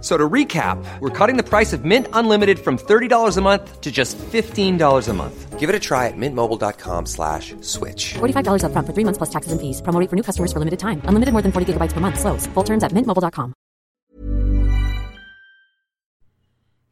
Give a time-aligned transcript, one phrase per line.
[0.00, 3.90] So to recap, we're cutting the price of Mint Unlimited from $30 a month to
[3.90, 5.58] just $15 a month.
[5.58, 8.14] Give it a try at mintmobile.com slash switch.
[8.14, 9.82] $45 upfront for three months plus taxes and fees.
[9.82, 11.02] Promo rate for new customers for limited time.
[11.04, 12.20] Unlimited more than 40 gigabytes per month.
[12.20, 12.46] Slows.
[12.54, 13.54] Full terms at mintmobile.com.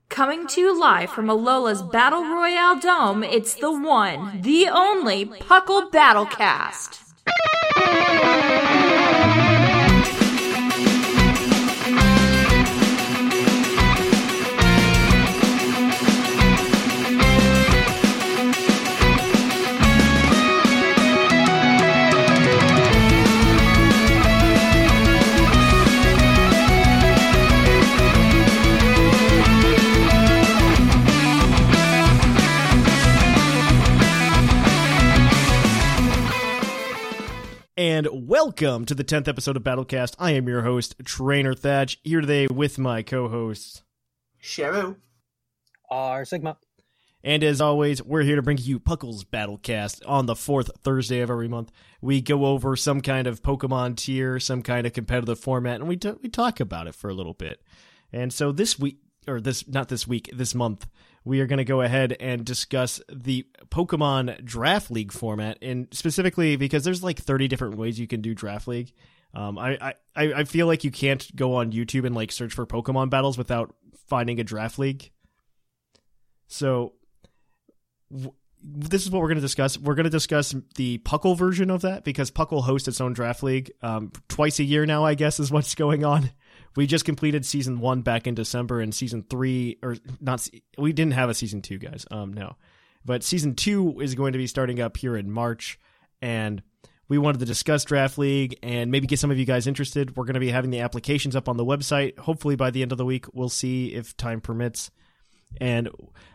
[0.09, 5.91] Coming to you live from Alola's Battle Royale Dome, it's the one, the only Puckle
[5.93, 7.03] Battlecast.
[38.47, 40.15] Welcome to the 10th episode of Battlecast.
[40.21, 43.83] I am your host, Trainer Thatch, here today with my co hosts.
[44.41, 44.95] Shamu.
[45.91, 46.57] R Sigma.
[47.25, 51.31] And as always, we're here to bring you Puckle's Battlecast on the fourth Thursday of
[51.31, 51.73] every month.
[52.01, 55.97] We go over some kind of Pokemon tier, some kind of competitive format, and we,
[55.97, 57.61] t- we talk about it for a little bit.
[58.13, 60.87] And so this week, or this, not this week, this month,
[61.27, 66.55] we are going to go ahead and discuss the Pokemon Draft League format, and specifically
[66.55, 68.93] because there's like 30 different ways you can do Draft League.
[69.35, 72.65] Um, I, I, I feel like you can't go on YouTube and like search for
[72.65, 73.75] Pokemon battles without
[74.07, 75.11] finding a Draft League.
[76.47, 76.93] So
[78.09, 79.77] w- this is what we're going to discuss.
[79.77, 83.43] We're going to discuss the Puckle version of that because Puckle hosts its own Draft
[83.43, 85.05] League um, twice a year now.
[85.05, 86.31] I guess is what's going on.
[86.77, 90.47] We just completed season one back in December, and season three, or not,
[90.79, 92.05] we didn't have a season two, guys.
[92.11, 92.57] Um, no,
[93.05, 95.79] but season two is going to be starting up here in March,
[96.21, 96.63] and
[97.09, 100.17] we wanted to discuss Draft League and maybe get some of you guys interested.
[100.17, 102.19] We're going to be having the applications up on the website.
[102.19, 104.91] Hopefully by the end of the week, we'll see if time permits.
[105.61, 105.89] And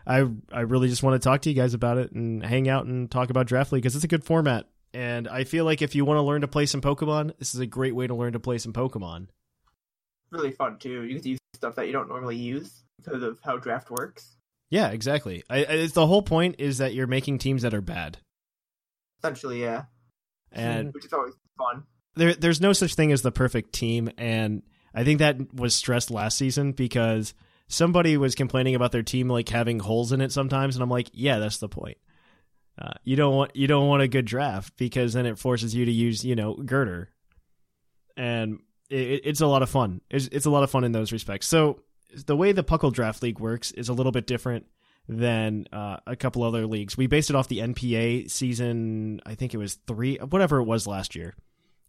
[0.06, 2.86] I I really just want to talk to you guys about it and hang out
[2.86, 4.66] and talk about Draft League because it's a good format.
[4.94, 7.60] And I feel like if you want to learn to play some Pokemon, this is
[7.60, 9.28] a great way to learn to play some Pokemon
[10.32, 11.04] really fun too.
[11.04, 14.36] You get to use stuff that you don't normally use because of how draft works.
[14.70, 15.44] Yeah, exactly.
[15.50, 18.18] I, I, the whole point is that you're making teams that are bad.
[19.22, 19.84] Essentially, yeah.
[20.50, 21.84] And which is always fun.
[22.14, 24.62] There, there's no such thing as the perfect team, and
[24.94, 27.34] I think that was stressed last season because
[27.68, 31.08] somebody was complaining about their team like having holes in it sometimes, and I'm like,
[31.12, 31.98] yeah, that's the point.
[32.80, 35.84] Uh, you don't want you don't want a good draft because then it forces you
[35.84, 37.08] to use you know Gurdurr,
[38.16, 38.60] and
[38.92, 40.00] it, it's a lot of fun.
[40.10, 41.46] It's, it's a lot of fun in those respects.
[41.46, 41.80] So
[42.26, 44.66] the way the Puckle Draft League works is a little bit different
[45.08, 46.96] than uh, a couple other leagues.
[46.96, 50.86] We based it off the NPA season, I think it was three, whatever it was
[50.86, 51.34] last year,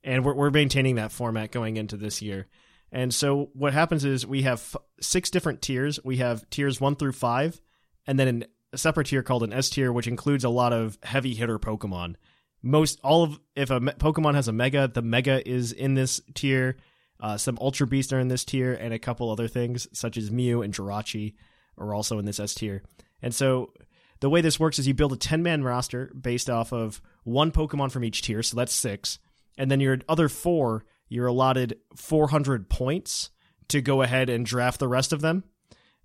[0.03, 2.47] and we're we're maintaining that format going into this year.
[2.91, 5.99] And so what happens is we have six different tiers.
[6.03, 7.59] We have tiers one through five,
[8.07, 10.97] and then an, a separate tier called an S tier, which includes a lot of
[11.03, 12.15] heavy hitter Pokemon.
[12.61, 16.77] Most all of if a Pokemon has a Mega, the Mega is in this tier.
[17.19, 20.31] Uh, some Ultra Beasts are in this tier, and a couple other things such as
[20.31, 21.35] Mew and Jirachi
[21.77, 22.83] are also in this S tier.
[23.21, 23.73] And so
[24.19, 27.51] the way this works is you build a 10 man roster based off of one
[27.51, 29.19] Pokemon from each tier, so that's six.
[29.57, 33.29] And then your other four, you're allotted 400 points
[33.69, 35.43] to go ahead and draft the rest of them.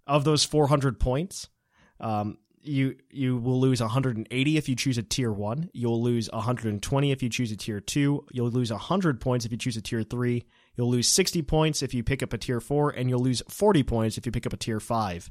[0.06, 1.49] Of those 400 points,
[2.00, 7.12] um, you you will lose 180 if you choose a tier 1 you'll lose 120
[7.12, 10.03] if you choose a tier 2 you'll lose 100 points if you choose a tier
[10.03, 10.44] 3
[10.79, 13.83] you'll lose 60 points if you pick up a tier 4 and you'll lose 40
[13.83, 15.31] points if you pick up a tier 5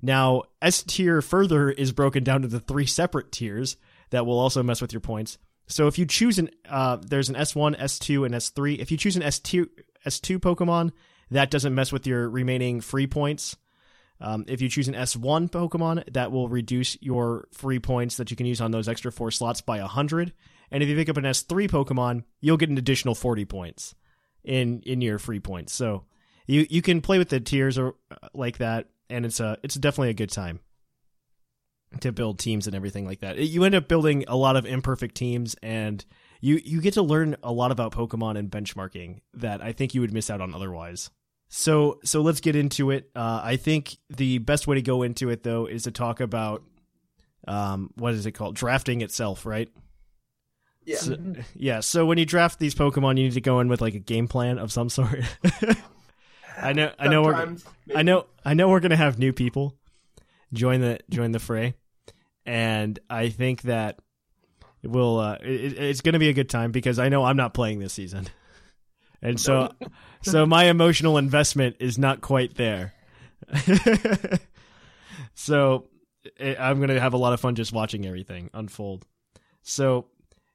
[0.00, 3.76] now s tier further is broken down into three separate tiers
[4.10, 5.38] that will also mess with your points.
[5.66, 9.16] So if you choose an uh, there's an s1 s2 and s3 if you choose
[9.16, 9.68] an s2
[10.06, 10.92] s2 pokemon
[11.30, 13.56] that doesn't mess with your remaining free points.
[14.20, 18.36] Um, if you choose an S1 Pokemon, that will reduce your free points that you
[18.36, 20.32] can use on those extra four slots by 100.
[20.72, 23.94] And if you pick up an S3 Pokemon, you'll get an additional 40 points
[24.44, 25.72] in in your free points.
[25.72, 26.04] So
[26.46, 29.74] you you can play with the tiers or uh, like that, and it's a it's
[29.74, 30.60] definitely a good time
[32.00, 33.38] to build teams and everything like that.
[33.38, 36.04] You end up building a lot of imperfect teams, and
[36.40, 40.00] you you get to learn a lot about Pokemon and benchmarking that I think you
[40.00, 41.10] would miss out on otherwise.
[41.48, 43.10] So so let's get into it.
[43.14, 46.62] Uh, I think the best way to go into it though is to talk about
[47.46, 49.70] um, what is it called drafting itself, right?
[50.88, 50.96] Yeah.
[50.96, 51.16] So,
[51.54, 51.80] yeah.
[51.80, 54.26] So when you draft these Pokemon, you need to go in with like a game
[54.26, 55.20] plan of some sort.
[56.56, 56.90] I know.
[56.98, 57.22] I know.
[57.22, 57.56] We're,
[57.94, 58.24] I know.
[58.42, 58.70] I know.
[58.70, 59.76] We're gonna have new people
[60.54, 61.74] join the join the fray,
[62.46, 63.98] and I think that
[64.82, 65.18] it will.
[65.18, 67.92] Uh, it, it's gonna be a good time because I know I'm not playing this
[67.92, 68.26] season,
[69.20, 69.70] and so
[70.22, 72.94] so my emotional investment is not quite there.
[75.34, 75.86] so
[76.40, 79.04] eh, I'm gonna have a lot of fun just watching everything unfold.
[79.62, 80.06] So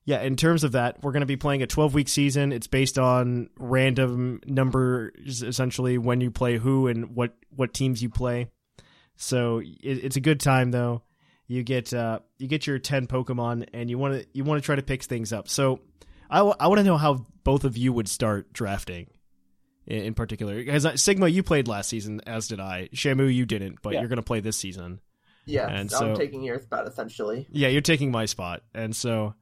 [0.06, 2.52] yeah, in terms of that, we're going to be playing a 12 week season.
[2.52, 8.10] It's based on random numbers, essentially when you play who and what what teams you
[8.10, 8.48] play.
[9.16, 11.04] So it, it's a good time though.
[11.48, 14.66] You get uh, you get your 10 Pokemon, and you want to you want to
[14.66, 15.48] try to pick things up.
[15.50, 15.80] So
[16.30, 19.08] I, w- I want to know how both of you would start drafting.
[19.86, 22.88] In, in particular, because uh, Sigma, you played last season, as did I.
[22.96, 24.00] Shamu, you didn't, but Yeah.
[24.00, 25.02] you're going to play this season.
[25.46, 27.46] Yeah, And I'm taking your spot essentially.
[27.52, 29.36] Yeah, you're taking my spot, and so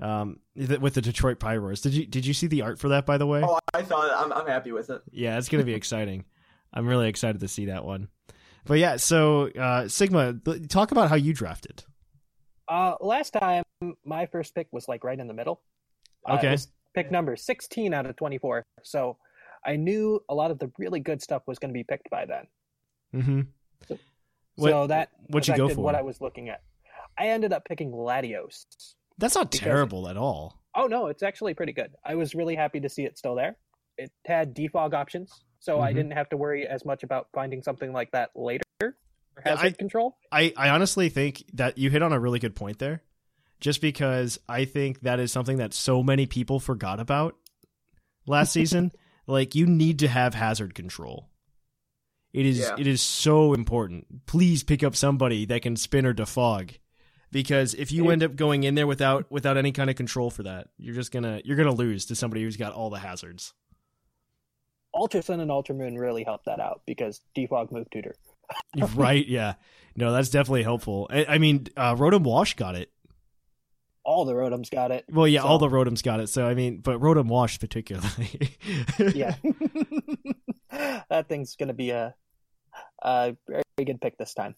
[0.00, 3.06] um, with the Detroit Pyros, did you did you see the art for that?
[3.06, 4.12] By the way, Oh, I saw it.
[4.14, 5.02] I'm, I'm happy with it.
[5.12, 6.24] yeah, it's gonna be exciting.
[6.72, 8.08] I'm really excited to see that one.
[8.64, 10.34] But yeah, so uh, Sigma,
[10.68, 11.82] talk about how you drafted.
[12.68, 13.64] Uh, last time,
[14.04, 15.60] my first pick was like right in the middle.
[16.28, 16.50] Uh, Okay.
[16.52, 18.64] was pick number 16 out of 24.
[18.84, 19.16] So
[19.66, 22.26] I knew a lot of the really good stuff was going to be picked by
[22.26, 22.46] then.
[23.14, 23.40] Mm-hmm.
[23.88, 23.96] So
[24.56, 25.80] What- that what'd you go for?
[25.80, 26.62] what I was looking at.
[27.18, 28.64] I ended up picking Latios.
[29.20, 30.60] That's not terrible at all.
[30.74, 31.92] Oh no, it's actually pretty good.
[32.04, 33.56] I was really happy to see it still there.
[33.98, 35.96] It had defog options, so I Mhm.
[35.96, 38.64] didn't have to worry as much about finding something like that later.
[38.80, 40.16] for Hazard I- control.
[40.32, 43.04] I, I honestly think that you hit on a really good point there.
[43.60, 47.36] Just because I think that is something that so many people forgot about
[48.26, 48.90] last season.
[49.26, 51.28] Like you need to have hazard control.
[52.32, 52.74] It is Yeah.
[52.78, 54.26] it is so important.
[54.26, 56.78] Please pick up somebody that can spin or defog.
[57.32, 60.42] Because if you end up going in there without without any kind of control for
[60.42, 63.54] that, you're just gonna you're gonna lose to somebody who's got all the hazards.
[64.92, 68.16] Ultra Sun and Ultra Moon really helped that out because defog move tutor.
[68.94, 69.24] right?
[69.26, 69.54] Yeah.
[69.94, 71.06] No, that's definitely helpful.
[71.10, 72.90] I, I mean, uh, Rotom Wash got it.
[74.02, 75.04] All the Rotoms got it.
[75.10, 76.28] Well, yeah, So- all the Rotoms got it.
[76.28, 78.56] So I mean, but Rotom Wash particularly.
[79.14, 79.36] yeah.
[81.08, 82.14] that thing's gonna be a,
[83.02, 84.56] a very good pick this time.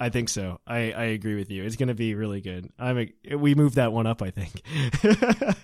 [0.00, 0.60] I think so.
[0.66, 1.62] I, I agree with you.
[1.64, 2.68] It's going to be really good.
[2.78, 4.22] I'm a, we moved that one up.
[4.22, 4.60] I think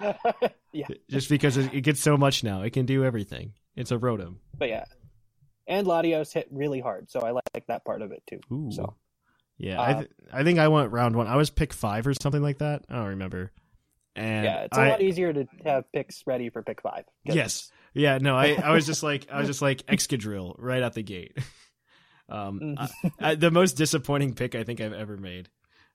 [0.72, 2.62] yeah, just because it, it gets so much now.
[2.62, 3.52] It can do everything.
[3.76, 4.36] It's a Rotom.
[4.56, 4.84] but yeah,
[5.66, 8.40] and Latios hit really hard, so I like that part of it too.
[8.52, 8.70] Ooh.
[8.72, 8.96] So
[9.58, 11.26] Yeah, I Uh, th- I think I went round one.
[11.26, 12.84] I was pick five or something like that.
[12.88, 13.52] I don't remember.
[14.14, 17.04] And yeah, it's a I, lot easier to have picks ready for pick five.
[17.24, 17.70] Yes.
[17.92, 18.16] Yeah.
[18.18, 18.34] No.
[18.34, 21.36] I, I was just like I was just like Excadrill right out the gate.
[22.28, 22.90] Um, Mm.
[23.20, 25.48] I, I, the most disappointing pick I think I've ever made.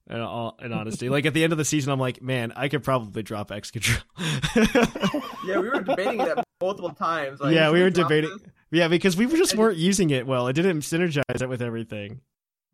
[0.09, 2.69] In, all, in honesty, like at the end of the season, I'm like, man, I
[2.69, 4.01] could probably drop Excadrill.
[5.47, 7.39] Yeah, we were debating that multiple times.
[7.39, 8.29] Like, yeah, we were debating.
[8.29, 8.41] this?
[8.71, 10.47] Yeah, because we just weren't using it well.
[10.47, 12.21] It didn't synergize it with everything.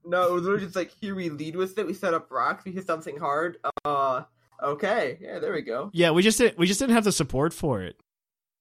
[0.05, 1.85] No, it was literally just like here we lead with it.
[1.87, 2.65] We set up rocks.
[2.65, 3.57] We hit something hard.
[3.85, 4.23] Uh,
[4.61, 5.89] okay, yeah, there we go.
[5.93, 6.57] Yeah, we just didn't.
[6.57, 7.97] We just didn't have the support for it.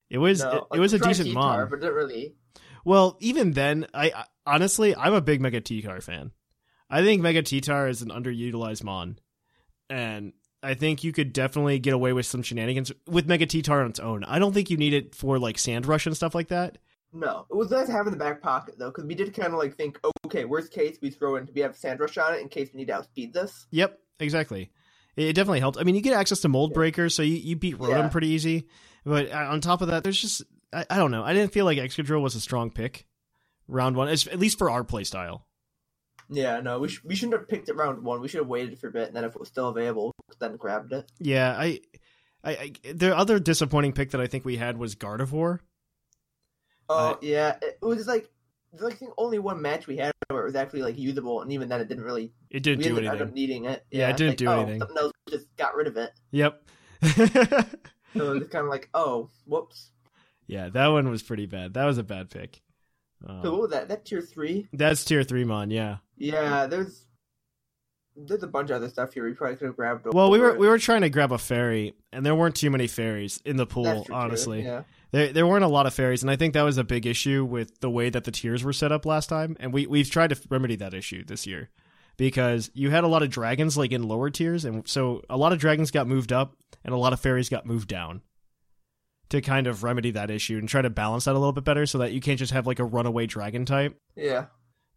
[0.09, 2.35] It was No, it, like, it was a decent T-Tar, but it didn't really.
[2.87, 6.31] Well, even then, I, I honestly I'm a big Mega T-Tar fan.
[6.89, 9.19] I think Mega T-Tar is an underutilized mon,
[9.89, 10.31] and
[10.63, 13.99] I think you could definitely get away with some shenanigans with Mega T-Tar on its
[13.99, 14.23] own.
[14.23, 16.77] I don't think you need it for like Sand Rush and stuff like that.
[17.11, 19.51] No, it was nice to have in the back pocket though, because we did kind
[19.51, 22.41] of like think, okay, worst case we throw in we have sand rush on it
[22.41, 23.67] in case we need to outspeed this.
[23.71, 24.71] Yep, exactly.
[25.17, 25.77] It, it definitely helped.
[25.77, 28.07] I mean, you get access to Mold Breaker, so you, you beat Rotom Yeah.
[28.07, 28.69] pretty easy.
[29.05, 30.43] But uh, on top of that, there's just
[30.73, 31.23] I, I don't know.
[31.23, 33.05] I didn't feel like Excadrill was a strong pick
[33.67, 35.45] round one, at least for our play style.
[36.29, 38.19] Yeah, no, we sh- we shouldn't have picked it round one.
[38.19, 40.57] We should have waited for a bit, and then if it was still available, then
[40.57, 41.09] grabbed it.
[41.19, 41.79] Yeah, I,
[42.43, 45.59] I, I the other disappointing pick that I think we had was Gardevoir.
[46.89, 48.29] Oh Uh, yeah, it was like
[48.77, 51.69] like I only one match we had where it was actually like usable, and even
[51.69, 52.33] then it didn't really.
[52.49, 53.21] It didn't do anything.
[53.21, 53.85] up needing it.
[53.89, 54.79] Yeah, it didn't like, do oh, anything.
[54.79, 56.11] Something else just got rid of it.
[56.31, 56.61] Yep.
[58.15, 59.91] So it's kind of like, oh, whoops.
[60.47, 61.73] Yeah, that one was pretty bad.
[61.75, 62.61] That was a bad pick.
[63.27, 63.87] Um, So what was that?
[63.89, 64.67] That tier three?
[64.73, 65.71] That's tier three mon.
[65.71, 65.97] Yeah.
[66.17, 67.05] Yeah, there's
[68.15, 70.05] there's a bunch of other stuff here we probably could have grabbed.
[70.11, 70.59] Well, we were it.
[70.59, 73.65] we were trying to grab a fairy, and there weren't too many fairies in the
[73.67, 74.63] pool, true, too, honestly.
[74.63, 74.83] Yeah.
[75.11, 77.45] There, there weren't a lot of fairies, and I think that was a big issue
[77.45, 79.55] with the way that the tiers were set up last time.
[79.59, 81.69] And we we've tried to remedy that issue this year
[82.17, 85.53] because you had a lot of dragons like in lower tiers, and so a lot
[85.53, 88.21] of dragons got moved up, and a lot of fairies got moved down
[89.29, 91.85] to kind of remedy that issue and try to balance that a little bit better,
[91.85, 94.45] so that you can't just have like a runaway dragon type Yeah.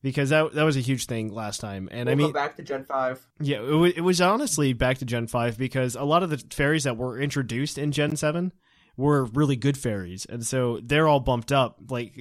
[0.03, 1.89] because that that was a huge thing last time.
[1.91, 3.27] And we'll I mean, go back to Gen Five.
[3.41, 6.39] yeah, it, w- it was honestly back to Gen 5 because a lot of the
[6.55, 8.53] fairies that were introduced in Gen 7
[8.97, 10.27] were really good fairies.
[10.27, 11.79] And so they're all bumped up.
[11.89, 12.13] Like,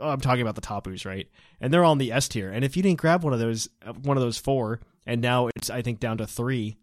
[0.00, 1.26] I'm talking about the Tapus, right?
[1.60, 2.50] And they're all in the S tier.
[2.52, 5.48] And if you didn't grab one of those, uh, one of those four, and now
[5.56, 6.76] it's, I think, down to three,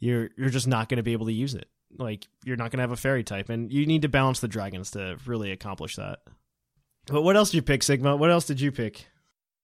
[0.00, 1.68] you're, you're just not going to be able to use it.
[1.98, 3.48] Like, you're not going to have a fairy type.
[3.48, 6.20] And you need to balance the dragons to really accomplish that.
[7.06, 8.16] But what else did you pick, Sigma?
[8.16, 9.06] What else did you pick?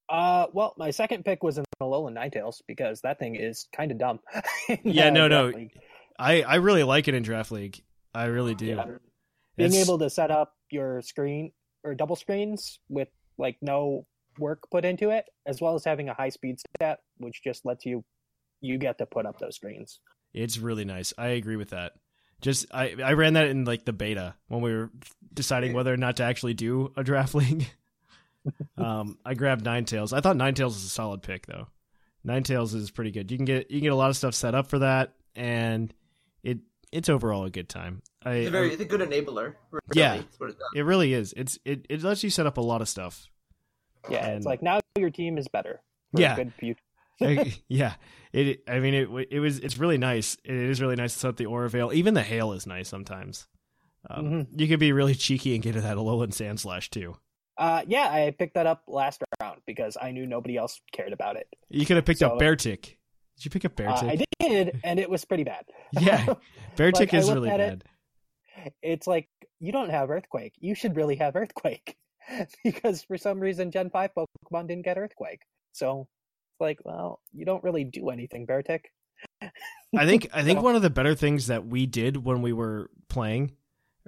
[0.09, 3.99] Uh, well, my second pick was an Alolan Ninetales because that thing is kind of
[3.99, 4.21] dumb.
[4.83, 5.47] Yeah, no, no.
[5.49, 5.79] League.
[6.19, 7.83] I, I really like it in Draft League.
[8.15, 8.67] I really do.
[8.67, 8.85] Yeah.
[9.57, 11.53] Being able to set up your screen
[11.85, 14.07] or double screens with like no
[14.39, 17.85] work put into it, as well as having a high speed stat, which just lets
[17.87, 18.05] you
[18.61, 20.01] you get to put up those screens.
[20.35, 21.13] It's really nice.
[21.17, 21.93] I agree with that.
[22.41, 24.91] Just I I ran that in like the beta when we were
[25.33, 27.69] deciding whether or not to actually do a draft league.
[28.79, 30.13] um, I grabbed Ninetales.
[30.13, 31.69] I thought Ninetales is a solid pick though.
[32.27, 33.31] Ninetales is pretty good.
[33.31, 35.93] You can get you can get a lot of stuff set up for that, and
[36.43, 36.59] it
[36.93, 38.03] it's overall a good time.
[38.25, 39.55] I, It's a very, it's a good enabler.
[39.71, 40.23] Really, Yeah.
[40.75, 41.33] it really is.
[41.37, 43.29] It's it it lets you set up a lot of stuff.
[44.11, 45.81] Yeah, And- it's like now your team is better.
[46.13, 46.37] for a Yeah.
[46.37, 46.81] good future.
[47.21, 47.95] I- yeah,
[48.33, 48.63] it.
[48.69, 49.09] I mean, it.
[49.31, 49.59] It was.
[49.61, 50.37] It's really nice.
[50.45, 51.91] It is really nice to set up the aura veil.
[51.93, 53.47] Even the hail is nice sometimes.
[54.09, 54.47] Um, Mhm.
[54.61, 57.17] You could be really cheeky and get to that Alolan Sandslash too.
[57.59, 61.37] Uh, yeah, I picked that up last round because I knew nobody else cared about
[61.37, 61.49] it.
[61.71, 62.83] You could have picked So- up Beartic.
[63.37, 64.11] Did you pick up Uh, Beartic?
[64.11, 65.65] I did, and it was pretty bad.
[66.01, 66.35] Yeah,
[66.77, 67.83] Beartic Like, is really at it,
[68.55, 68.73] bad.
[68.83, 70.53] It's like you don't have Earthquake.
[70.59, 71.97] You should really have Earthquake
[72.65, 75.41] because for some reason Gen Five Pokemon didn't get Earthquake.
[75.73, 76.09] So
[76.57, 78.81] it's like, well, you don't really do anything, Beartic.
[79.43, 80.29] I think.
[80.33, 83.53] I think So- one of the better things that we did when we were playing,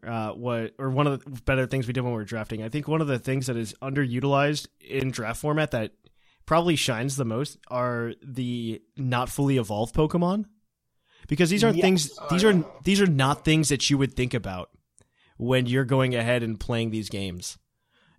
[0.07, 2.63] uh, what or one of the better things we did when we were drafting.
[2.63, 5.93] I think one of the things that is underutilized in draft format that
[6.47, 10.47] probably shines the most are the not fully evolved Pokemon,
[11.29, 11.85] because these aren't Yes.
[11.85, 12.11] things.
[12.19, 14.71] Oh, These are these are not things that you would think about
[15.37, 17.59] when you're going ahead and playing these games.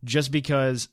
[0.05, 0.87] Just because,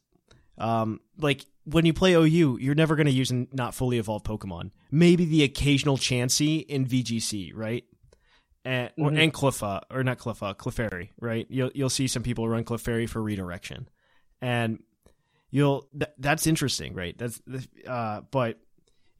[0.59, 4.25] um, like when you play OU, you're never going to use a not fully evolved
[4.25, 4.71] Pokemon.
[4.91, 7.85] Maybe the occasional Chansey in VGC, right?
[8.65, 9.19] And, or, Mhm.
[9.23, 11.47] and Cleffa, or not Cleffa, Clefairy, right?
[11.51, 13.89] You'll you'll see some people run Clefairy for redirection,
[14.41, 14.83] and
[15.51, 17.17] you'll th- that's interesting, right?
[17.17, 17.41] That's
[17.87, 18.59] uh, but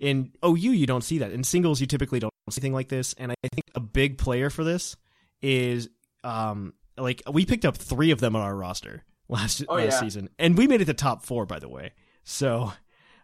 [0.01, 1.31] in OU you don't see that.
[1.33, 4.51] In singles you typically don't see anything like this, and I think a big player
[4.51, 4.97] for this
[5.43, 5.89] is
[6.25, 10.01] um like we picked up three of them on our roster last Oh, last yeah.
[10.01, 11.93] season, and we made it to top four by the way.
[12.29, 12.73] So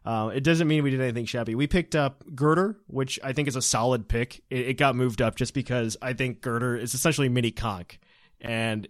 [0.04, 1.54] uh, it doesn't mean we did anything shabby.
[1.56, 4.42] We picked up Gurdurr, which I think is a solid pick.
[4.48, 7.98] It, it got moved up just because I think Gurdurr is essentially mini conch,
[8.40, 8.86] and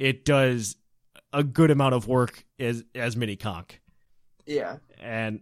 [0.00, 0.76] it does
[1.32, 3.80] a good amount of work as as mini conch
[4.46, 4.78] Yeah.
[5.00, 5.40] and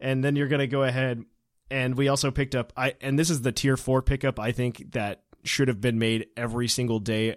[0.00, 1.24] and then you're gonna go ahead
[1.70, 4.92] and we also picked up I and this is the tier four pickup I think
[4.92, 7.36] that should have been made every single day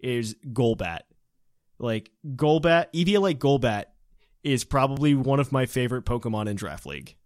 [0.00, 1.00] is Golbat.
[1.78, 3.84] Like Golbat, Eviolite Golbat
[4.44, 7.16] is probably one of my favorite Pokemon in Draft League.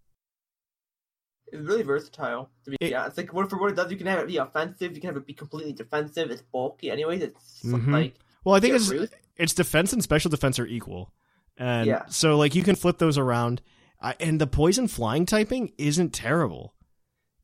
[1.53, 2.51] It's really versatile.
[2.65, 4.37] To be It- honest, like what for what it does, you can have it be
[4.37, 4.95] offensive.
[4.95, 6.31] You can have it be completely defensive.
[6.31, 7.23] It's bulky, anyways.
[7.23, 7.93] It's Mhm.
[7.93, 8.93] like Well, I think it's
[9.37, 11.13] its defense and special defense are equal,
[11.57, 12.07] and Yeah.
[12.07, 13.63] so like you can flip those around.
[14.01, 16.75] I, and the poison flying typing isn't terrible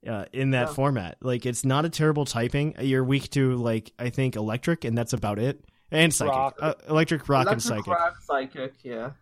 [0.06, 0.72] uh, in that No.
[0.74, 1.16] format.
[1.20, 2.74] Like it's not a terrible typing.
[2.80, 5.64] You're weak to like I think electric, and that's about it.
[5.92, 6.58] And psychic, Rock.
[6.60, 7.86] Uh, electric, rock, and psychic.
[7.86, 9.12] Rock, psychic, yeah.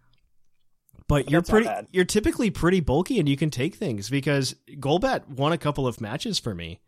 [1.10, 5.52] But you're pretty, you're typically pretty bulky, and you can take things because Golbat won
[5.52, 6.80] a couple of matches for me.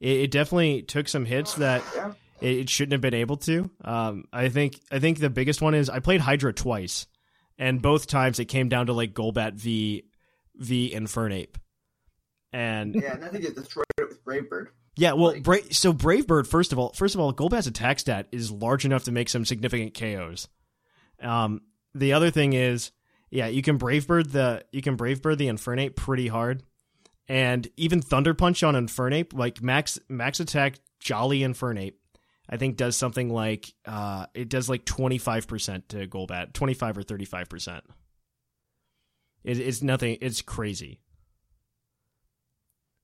[0.00, 2.12] It, it definitely took some hits that Yeah.
[2.40, 3.70] it, it shouldn't have been able to.
[3.84, 7.06] Um, I think I think the biggest one is I played Hydra twice,
[7.56, 10.04] and both times it came down to like Golbat v
[10.56, 11.54] v Infernape,
[12.52, 14.70] and Yeah, and I think it destroyed it with Brave Bird.
[14.96, 18.00] yeah, well, Like- Bra- so Brave Bird first of all, first of all, Golbat's attack
[18.00, 20.48] stat is large enough to make some significant KOs.
[21.22, 21.60] Um,
[21.94, 22.90] the other thing is,
[23.30, 26.62] yeah, you can Brave Bird the you can Brave Bird the Infernape pretty hard,
[27.28, 31.94] and even Thunder Punch on Infernape, like max max attack Jolly Infernape,
[32.48, 36.74] I think does something like uh, it does like twenty five percent to Golbat, twenty
[36.74, 37.84] five or thirty five percent.
[39.44, 40.18] It's nothing.
[40.20, 41.00] It's crazy.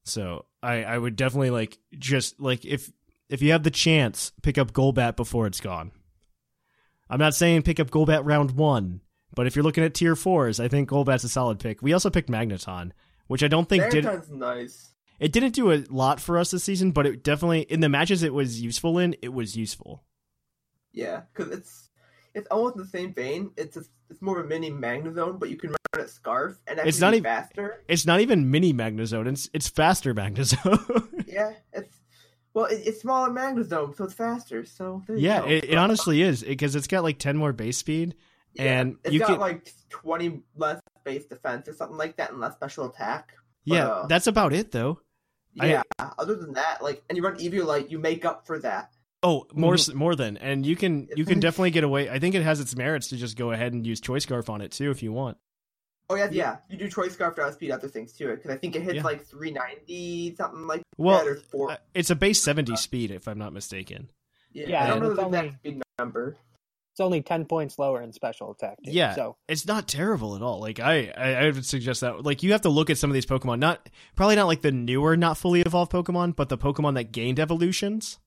[0.05, 2.91] So I I would definitely like just like if
[3.29, 5.93] if you have the chance, pick up Golbat before it's gone.
[7.09, 9.01] I'm not saying pick up Golbat round one,
[9.35, 11.83] but if you're looking at tier fours, I think Golbat's a solid pick.
[11.83, 12.93] We also picked Magneton,
[13.27, 14.93] which I don't think did nice.
[15.19, 18.23] it didn't do a lot for us this season, but it definitely in the matches
[18.23, 20.03] it was useful in, it was useful.
[20.93, 21.89] Yeah, because it's
[22.35, 23.51] it's almost the same vein.
[23.57, 26.79] It's a, it's more of a mini Magnezone, but you can run a Scarf and
[26.81, 27.83] It's not even- faster.
[27.89, 31.11] It's not even mini Magnezone, it's it's faster Magnezone.
[31.27, 31.97] Yeah, it's
[32.53, 34.65] well, it, it's smaller Magnezone, so it's faster.
[34.65, 35.49] So there you yeah, go.
[35.49, 38.15] it, it honestly is because it's got like 10 more base speed
[38.55, 42.31] Yeah, and it's you got can like twenty less base defense or something like that,
[42.31, 43.33] and less special attack.
[43.65, 45.01] Yeah, uh, that's about it though.
[45.59, 45.83] I- Yeah.
[46.19, 48.93] other than that, like, and you run Eviolite, you make up for that.
[49.23, 49.97] Oh, more Mm-hmm.
[49.99, 52.09] more than, and you can you can definitely get away.
[52.11, 54.61] I think it has its merits to just go ahead and use Choice Scarf on
[54.61, 55.37] it too if you want.
[56.11, 56.57] Oh yeah, yeah.
[56.69, 59.03] You do choice scarf to outspeed other things too, because I think it hits Yeah.
[59.05, 61.71] like three ninety something like Well, that, or four.
[61.71, 64.11] Uh, It's a base seventy speed if I'm not mistaken.
[64.53, 66.37] yeah, yeah, I don't know it's the exact only- speed number.
[66.95, 68.77] It's only ten points lower in special attack.
[68.85, 70.61] Too, Yeah, So it's not terrible at all.
[70.61, 72.25] Like I, I, I would suggest that.
[72.25, 73.59] Like you have to look at some of these Pokemon.
[73.59, 77.41] Not probably not like the newer, not fully evolved Pokemon, but the Pokemon that gained
[77.41, 78.21] evolutions.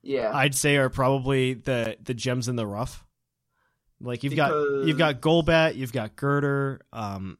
[0.00, 3.04] Yeah, I'd say are probably the the gems in the rough.
[4.00, 4.50] Like you've got
[4.86, 6.78] you've got Golbat, you've got Gurdurr.
[6.94, 7.36] Um,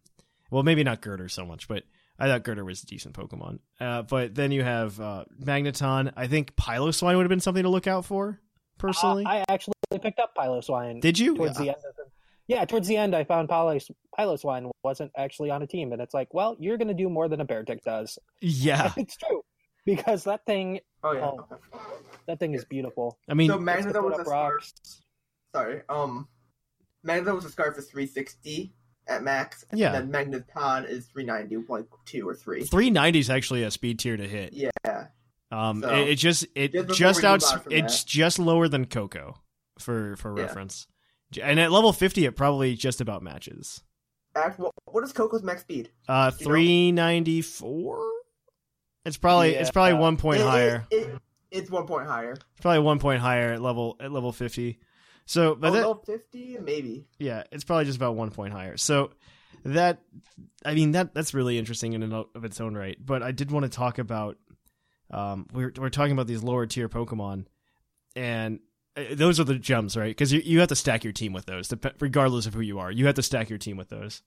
[0.51, 1.85] well, maybe not Gurdurr so much, but
[2.19, 3.61] I thought Gurdurr was a decent Pokemon.
[3.81, 6.13] Uh, but then you have uh, Magneton.
[6.17, 8.41] I think Piloswine would have been something to look out for.
[8.79, 11.01] Personally, Uh, I actually picked up Piloswine.
[11.01, 11.37] did you?
[11.37, 12.05] towards the end of the
[12.49, 16.15] yeah towards the end i found Pilos, Piloswine wasn't actually on a team and it's
[16.15, 19.43] like well you're going to do more than a Beartic does Yeah, it's true
[19.85, 21.31] because that thing oh yeah.
[21.33, 21.47] oh.
[22.27, 24.73] that thing is beautiful I mean, so it's Magneton was a up scarf.
[25.55, 26.29] Sorry, um,
[27.07, 28.75] Magneton was a scarf for three sixty
[29.09, 29.65] at max.
[29.73, 29.95] Yeah.
[29.95, 32.65] and then Magneton is three ninety, like two or three.
[32.65, 34.53] 390 is actually a speed tier to hit.
[34.53, 34.71] Yeah,
[35.51, 38.09] Um, So, it, it just it just before just we move out it's that.
[38.09, 39.37] just lower than Koko
[39.79, 40.45] for for Yeah.
[40.45, 40.87] reference.
[41.41, 43.83] And at level 50 it probably just about matches.
[44.35, 45.91] Act, what, what is Koko's max speed?
[46.09, 46.51] Uh You know?
[46.53, 48.05] 394?
[49.05, 50.01] It's probably it's probably Yeah.
[50.01, 50.87] 1 point It- higher.
[50.91, 51.21] it-
[51.53, 52.33] it's one point higher.
[52.33, 54.79] It's probably 1 point higher at level at level 50.
[55.27, 57.07] So but oh, that, no, fifty maybe.
[57.19, 58.77] yeah, it's probably just about 1 point higher.
[58.77, 59.11] So
[59.65, 60.01] that
[60.65, 62.97] I mean that that's really interesting in and of its own right.
[63.05, 64.37] But I did want to talk about
[65.11, 67.47] um we're we're talking about these lower tier Pokemon
[68.15, 68.61] and
[68.97, 70.11] uh, those are the gems, right?
[70.11, 72.91] Because you you have to stack your team with those, regardless of who you are.
[72.91, 74.23] You have to stack your team with those.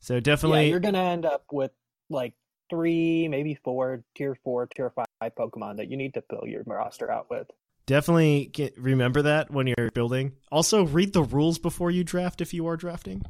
[0.00, 1.72] So yeah definitely, you're going to end up with
[2.10, 2.34] like
[2.70, 7.10] three maybe four tier four tier five pokemon that you need to fill your roster
[7.10, 7.46] out with
[7.86, 10.32] definitely get, remember that when you're building.
[10.50, 13.22] Also, read the rules before you draft if you are drafting.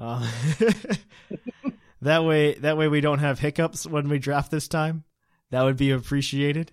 [0.00, 0.28] Uh,
[2.02, 5.04] that way, that way we don't have hiccups when we draft this time.
[5.54, 6.72] That would be appreciated.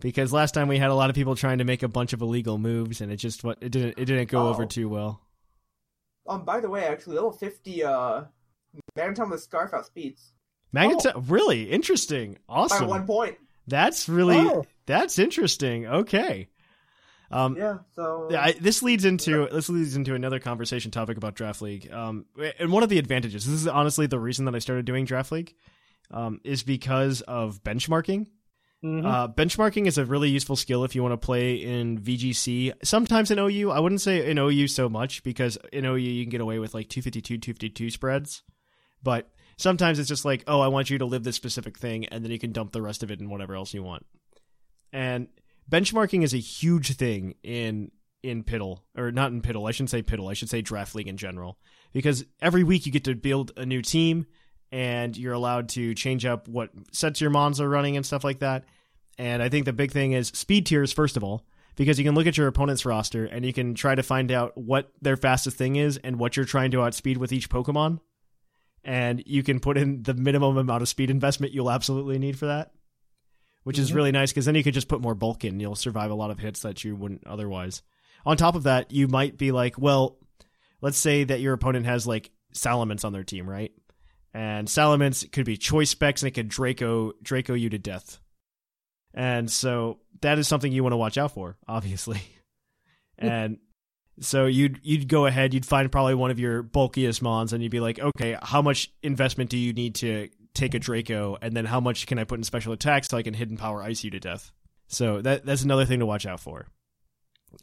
[0.00, 2.22] Because last time we had a lot of people trying to make a bunch of
[2.22, 4.66] illegal moves, and it just what it didn't it didn't go over Oh.
[4.66, 5.20] too well.
[6.28, 8.24] Um, by the way, actually, level fifty, uh,
[8.96, 10.30] Magneton with scarf outspeeds
[10.74, 12.86] Magneton, really interesting, awesome.
[12.86, 13.36] by one point.
[13.66, 14.64] That's really Oh.
[14.86, 15.86] that's interesting.
[15.86, 16.48] Okay.
[17.32, 21.34] Um, Yeah, so Yeah, I, this leads into this leads into another conversation topic about
[21.34, 21.92] draft league.
[21.92, 22.26] Um,
[22.58, 25.30] and one of the advantages, this is honestly the reason that I started doing draft
[25.32, 25.54] league,
[26.10, 28.26] um, is because of benchmarking.
[28.84, 29.04] Mhm.
[29.04, 32.72] Uh, benchmarking is a really useful skill if you want to play in VGC.
[32.82, 36.30] Sometimes in OU, I wouldn't say in OU so much because in OU you can
[36.30, 38.42] get away with like 252, 252 spreads.
[39.02, 42.24] But sometimes it's just like, oh, I want you to live this specific thing, and
[42.24, 44.06] then you can dump the rest of it in whatever else you want.
[44.92, 45.28] And
[45.70, 47.90] benchmarking is a huge thing in
[48.22, 49.66] in Piddle, or not in Piddle.
[49.68, 50.30] I shouldn't say Piddle.
[50.30, 51.58] I should say Draft League in general,
[51.92, 54.26] because every week you get to build a new team,
[54.72, 58.40] and you're allowed to change up what sets your mons are running and stuff like
[58.40, 58.64] that.
[59.18, 61.44] And I think the big thing is speed tiers first of all,
[61.76, 64.56] because you can look at your opponent's roster and you can try to find out
[64.56, 68.00] what their fastest thing is and what you're trying to outspeed with each Pokemon.
[68.84, 72.46] And you can put in the minimum amount of speed investment you'll absolutely need for
[72.46, 72.72] that
[73.64, 73.96] which is mm-hmm.
[73.96, 75.60] really nice because then you could just put more bulk in.
[75.60, 77.82] You'll survive a lot of hits that you wouldn't otherwise.
[78.24, 80.18] On top of that, you might be like, well,
[80.80, 83.72] let's say that your opponent has like Salamence on their team, right?
[84.32, 88.20] And Salamence could be choice specs and it could Draco Draco you to death.
[89.12, 92.20] And so that is something you want to watch out for, obviously.
[93.18, 93.58] and
[94.20, 97.72] so you'd you'd go ahead, you'd find probably one of your bulkiest mons, and you'd
[97.72, 101.64] be like, okay, how much investment do you need to take a Draco, and then
[101.64, 104.10] how much can I put in special attacks so I can hidden power ice you
[104.10, 104.52] to death?
[104.88, 106.66] So that that's another thing to watch out for.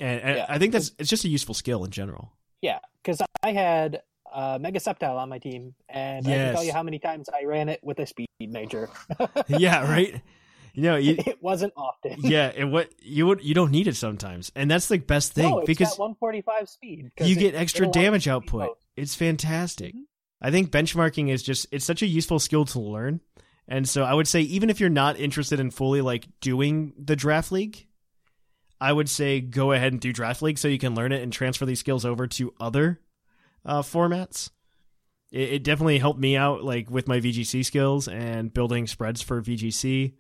[0.01, 0.45] And, and Yeah.
[0.49, 2.34] I think that's it's just a useful skill in general.
[2.62, 4.01] yeah because i had
[4.33, 7.45] uh mega Sceptile on my team and i can tell you how many times i
[7.45, 8.89] ran it with a speed major
[9.47, 10.21] yeah, right.
[10.73, 12.17] You know, you, it wasn't often.
[12.19, 15.49] yeah, and what you would you don't need it sometimes, and that's the best thing
[15.49, 17.11] no, because 145 speed.
[17.19, 18.77] you it- get it extra damage output.
[18.95, 19.95] It's fantastic.
[19.95, 20.01] Mhm.
[20.39, 23.21] I think benchmarking is just it's such a useful skill to learn.
[23.67, 27.15] And so I would say even if you're not interested in fully like doing the
[27.15, 27.87] draft league,
[28.79, 31.33] I would say go ahead and do draft league so you can learn it and
[31.33, 33.01] transfer these skills over to other
[33.67, 34.49] uh, formats.
[35.32, 39.41] It, it definitely helped me out like with my VGC skills and building spreads for
[39.41, 40.13] VGC.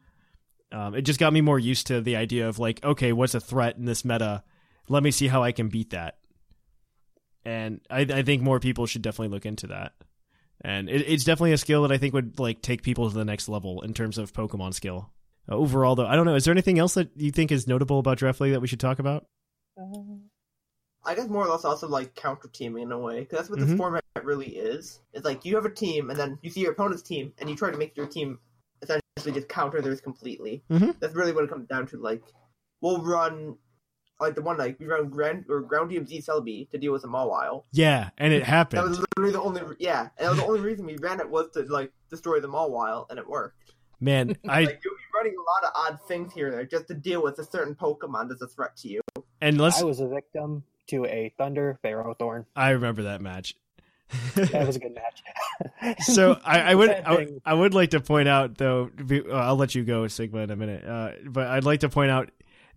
[0.71, 3.39] Um, it just got me more used to the idea of like, okay, what's a
[3.39, 4.43] threat in this meta?
[4.89, 6.17] Let me see how I can beat that.
[7.45, 9.93] And I, I think more people should definitely look into that.
[10.59, 13.23] And it, it's definitely a skill that I think would like take people to the
[13.23, 15.13] next level in terms of Pokemon skill.
[15.49, 16.35] Uh, overall, though, I don't know.
[16.35, 18.99] Is there anything else that you think is notable about Draft that we should talk
[18.99, 19.25] about?
[21.07, 23.59] I guess more or less also like counter teaming in a way because that's what
[23.59, 23.67] Mhm.
[23.67, 24.99] this format really is.
[25.13, 27.55] It's like you have a team and then you see your opponent's team and you
[27.55, 28.39] try to make your team
[28.81, 30.63] essentially just counter theirs completely.
[30.69, 30.99] Mhm.
[30.99, 31.97] That's really what it comes down to.
[31.97, 32.21] Like
[32.81, 33.57] we'll run
[34.19, 37.07] like the one like we run Grand or Ground DMZ Celebi to deal with a
[37.07, 37.63] Mawile.
[37.71, 38.79] Yeah, and it happened.
[38.83, 41.29] That was literally the only yeah, and that was the only reason we ran it
[41.29, 43.73] was to like destroy the Mawile, and it worked.
[43.99, 46.87] Man, I Like you'll be running a lot of odd things here and there just
[46.87, 49.01] to deal with a certain Pokemon that's a threat to you.
[49.41, 49.79] and let's.
[49.81, 52.45] I was a victim to a Thunder Ferrothorn.
[52.55, 53.55] I remember that match.
[54.35, 55.97] That was a good match.
[56.05, 57.41] so I, I would I, thing.
[57.45, 60.55] I would like to point out though uh, I'll let you go Sigma in a
[60.55, 62.31] minute uh, but I'd like to point out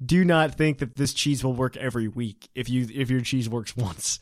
[0.04, 3.48] do not think that this cheese will work every week if you if your cheese
[3.48, 4.18] works once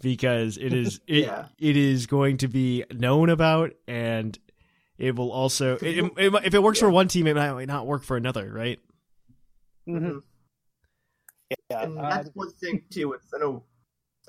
[0.00, 1.46] because it is it, Yeah.
[1.60, 4.36] it is going to be known about and
[4.98, 8.02] it will also it, it, if it works for one team it might not work
[8.02, 8.80] for another right
[9.86, 10.22] Mhm.
[11.70, 11.82] Yeah.
[11.82, 13.12] And uh, that's one thing too.
[13.12, 13.64] It's I know.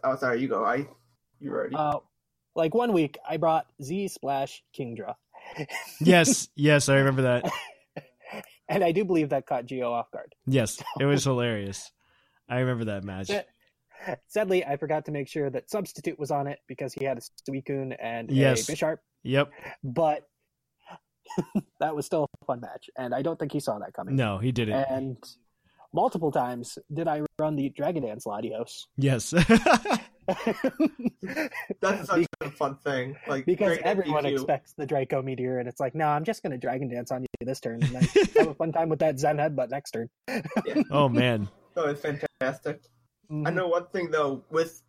[0.04, 0.41] Oh, sorry.
[0.41, 0.63] You go.
[0.65, 0.88] I.
[1.39, 1.75] You ready?
[1.75, 1.99] uh,
[2.56, 5.15] like one week, I brought Z Splash Kingdra.
[6.02, 7.49] yes yes I remember that
[8.69, 10.36] and I do believe that caught Geo off guard.
[10.45, 11.89] yes it was hilarious
[12.49, 13.43] I remember that match Yeah.
[14.28, 17.21] Sadly, I forgot to make sure that Substitute was on it because he had a
[17.49, 18.67] Suicune and Yes.
[18.67, 19.49] a Bisharp, yep
[19.84, 20.28] but
[21.80, 24.15] that was still a fun match, and I don't think he saw that coming.
[24.17, 25.17] no he didn't And
[25.93, 28.86] multiple times did I run the Dragon Dance Latios.
[28.97, 29.34] yes
[31.82, 33.15] That's such a fun thing.
[33.28, 34.34] Like because everyone MPQ.
[34.34, 37.23] expects the Draco Meteor, and it's like, no, I'm just going to Dragon Dance on
[37.23, 38.04] you this turn, and then
[38.38, 40.10] have a fun time with that Zen Headbutt next turn.
[40.91, 42.84] oh man Oh, it's fantastic.
[43.32, 43.54] I Mhm.
[43.54, 44.43] know one thing though.
[44.49, 44.82] With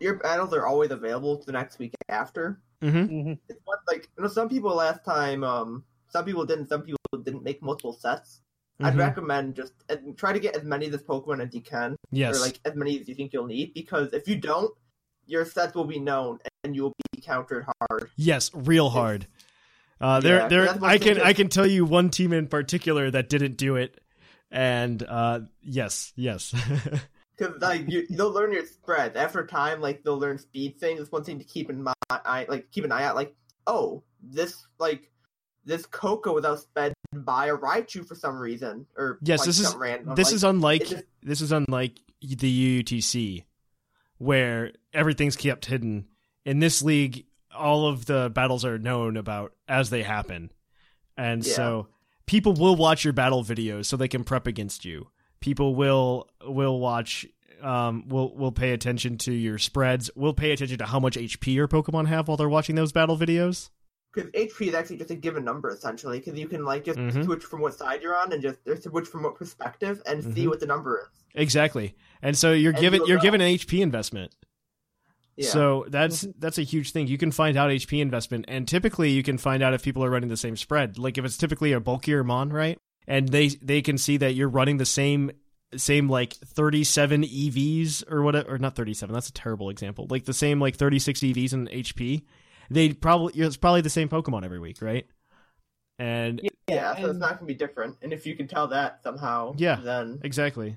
[0.00, 2.60] your battles are always available the next week after.
[2.80, 3.38] hmm Mhm.
[3.48, 5.44] It's what like you know some people last time.
[5.44, 6.68] Um, some people didn't.
[6.68, 8.40] Some people didn't make multiple sets.
[8.80, 8.98] I'd Mhm.
[8.98, 12.36] recommend just uh, try to get as many of this Pokemon as you can, Yes.
[12.36, 13.74] or like as many as you think you'll need.
[13.74, 14.72] Because if you don't,
[15.26, 18.10] your sets will be known and you will be countered hard.
[18.16, 19.26] yes, real hard.
[20.00, 20.84] Uh, there, Yeah, there.
[20.84, 24.00] I can, I can tell you one team in particular that didn't do it,
[24.50, 26.54] and uh, yes, yes,
[27.36, 29.80] Because like you, they'll learn your spreads after time.
[29.80, 31.00] Like they'll learn speed things.
[31.00, 31.94] It's one thing to keep in mind.
[32.10, 33.14] I Like keep an eye out.
[33.16, 33.34] Like
[33.66, 35.10] oh, this like
[35.68, 39.40] this Koko without sped by a Raichu for some reason, or yes.
[39.40, 40.14] like, This is random.
[40.14, 43.44] this like, is unlike just- this is unlike the UUTC,
[44.18, 46.06] where everything's kept hidden.
[46.44, 50.50] In this league, all of the battles are known about as they happen,
[51.16, 51.52] and Yeah.
[51.52, 51.88] so
[52.26, 55.08] people will watch your battle videos so they can prep against you.
[55.40, 57.26] People will will watch
[57.62, 60.10] um will will pay attention to your spreads.
[60.14, 63.16] We'll pay attention to how much HP your Pokemon have while they're watching those battle
[63.16, 63.70] videos.
[64.22, 66.18] Because HP is actually just a given number essentially.
[66.18, 67.24] Because you can like just Mhm.
[67.24, 70.48] switch from what side you're on and just switch from what perspective and see Mhm.
[70.48, 71.24] what the number is.
[71.34, 71.94] Exactly.
[72.22, 74.34] And so you're And given you're given an HP investment.
[75.36, 75.50] Yeah.
[75.50, 77.06] So that's that's a huge thing.
[77.06, 80.10] You can find out HP investment, and typically you can find out if people are
[80.10, 80.98] running the same spread.
[80.98, 82.76] Like if it's typically a bulkier mon, right?
[83.06, 85.30] And they they can see that you're running the same
[85.76, 89.12] same like 37 EVs or whatever, or not 37.
[89.12, 90.06] That's a terrible example.
[90.10, 92.24] Like the same like 36 EVs in HP.
[92.70, 95.06] They probably it's probably the same Pokemon every week, right?
[95.98, 97.96] And yeah, so it's not gonna be different.
[98.02, 99.76] And if you can tell that somehow, Yeah.
[99.82, 100.76] then exactly.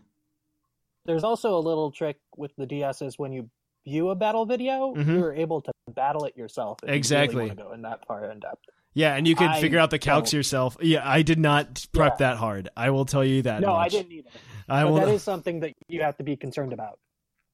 [1.05, 3.49] There's also a little trick with the DS is when you
[3.85, 5.07] view a battle video, Mhm.
[5.07, 6.79] you're able to battle it yourself.
[6.83, 7.41] if you really Exactly.
[7.49, 8.63] wanna go in that far in depth.
[8.93, 10.33] Yeah, and you can I figure out the calcs don't.
[10.33, 10.77] yourself.
[10.81, 12.29] Yeah, I did not prep Yeah.
[12.29, 12.69] that hard.
[12.75, 13.61] I will tell you that.
[13.61, 14.29] No, I didn't either.
[14.67, 14.99] I but will.
[14.99, 16.99] that is something that you have to be concerned about.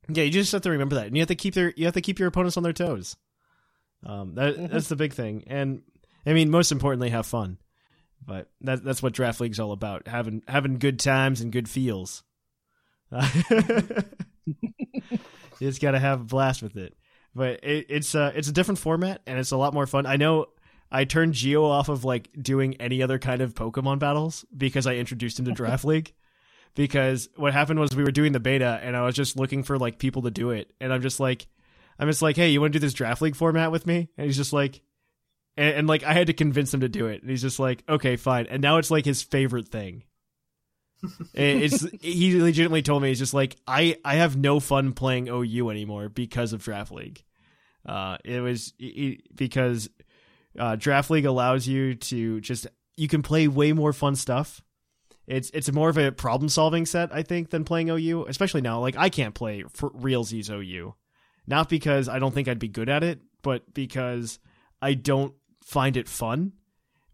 [0.10, 1.94] Yeah, you just have to remember that, and you have to keep their you have
[1.96, 3.16] to keep your opponents on their toes.
[4.06, 4.70] Um, that Mhm.
[4.72, 5.82] that's the big thing, and
[6.26, 7.58] I mean, most importantly, have fun.
[8.26, 12.24] But that that's what draft league's all about having having good times and good feels.
[13.12, 14.54] you
[15.60, 16.96] just got to have a blast with it.
[17.36, 20.06] But it, it's uh it's a different format and it's a lot more fun.
[20.06, 20.48] I know
[20.92, 24.96] I turned Geo off of like doing any other kind of Pokemon battles because I
[24.96, 26.14] introduced him to Draft League.
[26.76, 29.78] Because what happened was we were doing the beta and I was just looking for
[29.80, 31.48] like people to do it, and I'm just like,
[32.00, 34.10] I'm just like, hey, you want to do this Draft League format with me?
[34.18, 34.82] And he's just like,
[35.56, 37.84] and, and like I had to convince him to do it, and he's just like,
[37.90, 38.48] okay, fine.
[38.48, 40.04] And now it's like his favorite thing.
[41.34, 45.70] it's he legitimately told me he's just like I I have no fun playing OU
[45.70, 47.24] anymore because of Draft League.
[47.86, 49.90] Uh, it was it, because
[50.58, 54.62] uh, Draft League allows you to just you can play way more fun stuff.
[55.28, 58.80] It's it's more of a problem solving set I think than playing OU, especially now.
[58.80, 60.96] Like I can't play for realsies OU,
[61.48, 64.38] not because I don't think I'd be good at it, but because
[64.82, 65.34] I don't
[65.64, 66.54] find it fun.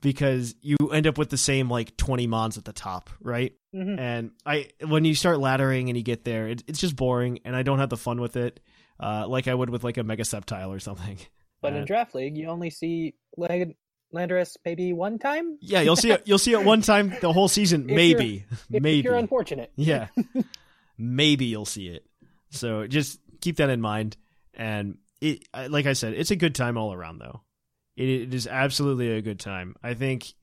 [0.02, 3.54] Because you end up with the same like twenty mons at the top, right?
[3.74, 3.98] Mhm.
[3.98, 7.56] And I when you start laddering and you get there, it, it's just boring, and
[7.56, 8.60] I don't have the fun with it,
[9.00, 11.18] uh, like I would with like a Mega Sceptile or something.
[11.62, 13.76] But Uh, in draft league, you only see Land-
[14.14, 15.58] Landorus maybe one time.
[15.62, 16.24] Yeah, you'll see it.
[16.26, 19.00] You'll see it one time the whole season, If maybe, If maybe.
[19.06, 19.72] you're unfortunate.
[19.78, 20.08] yeah,
[20.98, 22.06] maybe you'll see it.
[22.50, 24.18] So just keep that in mind.
[24.54, 27.20] And it, like I said, it's a good time all around.
[27.20, 27.42] Though
[27.96, 29.76] it, it is absolutely a good time.
[29.84, 30.34] I think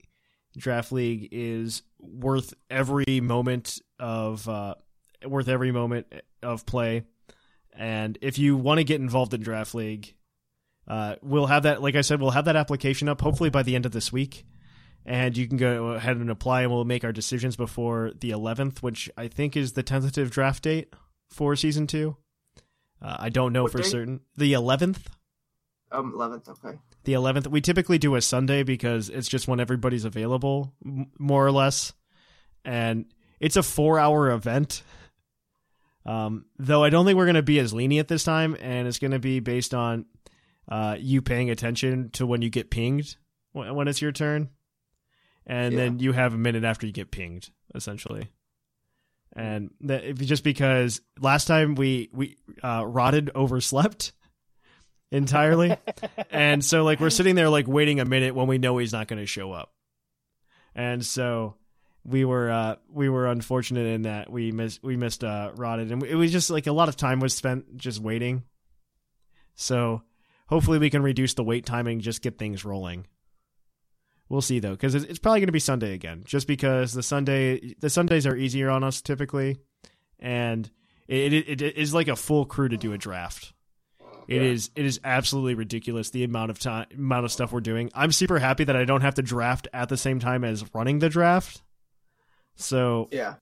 [0.56, 4.74] draft league is worth every moment of uh,
[5.24, 7.04] worth every moment of play.
[7.72, 10.14] And if you want to get involved in draft league,
[10.88, 11.82] uh, we'll have that.
[11.82, 14.44] Like I said, we'll have that application up hopefully by the end of this week
[15.04, 18.82] and you can go ahead and apply and we'll make our decisions before the 11th
[18.82, 20.92] which i think is the tentative draft date
[21.30, 22.16] for season two
[23.02, 23.86] uh, i don't know What for date?
[23.90, 24.98] certain the 11th
[25.92, 26.48] Um, eleventh.
[26.48, 26.78] Okay.
[27.04, 31.44] the 11th we typically do a sunday because it's just when everybody's available m- more
[31.46, 31.92] or less
[32.64, 33.06] and
[33.40, 34.82] it's a four hour event
[36.06, 38.98] um, though i don't think we're going to be as lenient this time and it's
[38.98, 40.06] going to be based on
[40.68, 43.16] uh, you paying attention to when you get pinged
[43.52, 44.48] when when it's your turn
[45.46, 45.78] and Yeah.
[45.80, 48.30] then you have a minute after you get pinged essentially
[49.36, 54.12] and that if- just because last time we we uh rotted overslept
[55.12, 55.76] entirely.
[56.32, 59.08] And so like we're sitting there like waiting a minute when we know he's not
[59.08, 59.72] going to show up.
[60.74, 61.56] And so
[62.04, 65.90] we were uh we were unfortunate in that we missed we missed uh rotted.
[65.90, 68.44] And it was just like a lot of time was spent just waiting.
[69.56, 70.02] So
[70.48, 73.06] hopefully we can reduce the wait time and just get things rolling
[74.30, 77.74] We'll see though, because it's probably going to be Sunday again, just because the Sunday
[77.80, 79.58] the Sundays are easier on us typically,
[80.20, 80.70] and
[81.08, 83.52] it it, it is like a full crew to do a draft.
[84.28, 87.90] It is it is absolutely ridiculous the amount of time amount of stuff we're doing.
[87.92, 91.00] I'm super happy that I don't have to draft at the same time as running
[91.00, 91.62] the draft.
[92.54, 93.34] So Yeah.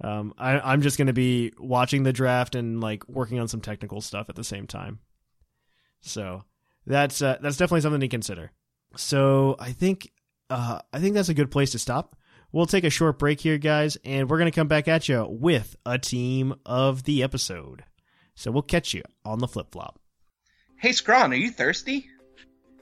[0.00, 3.60] um, I, I'm just going to be watching the draft and like working on some
[3.60, 5.00] technical stuff at the same time.
[6.00, 6.44] So
[6.86, 8.52] that's uh, that's definitely something to consider.
[8.96, 10.10] So I think
[10.50, 12.16] uh, I think that's a good place to stop.
[12.52, 15.26] We'll take a short break here, guys, and we're going to come back at you
[15.30, 17.84] with a team of the episode.
[18.34, 20.00] So we'll catch you on the flip flop.
[20.76, 22.08] Hey, Scrawn, are you thirsty?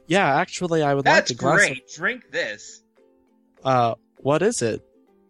[0.07, 1.42] Yeah, actually, I would That's like to.
[1.44, 1.57] glass.
[1.59, 1.88] great.
[1.94, 2.83] Drink this.
[3.62, 4.83] Uh, what is it?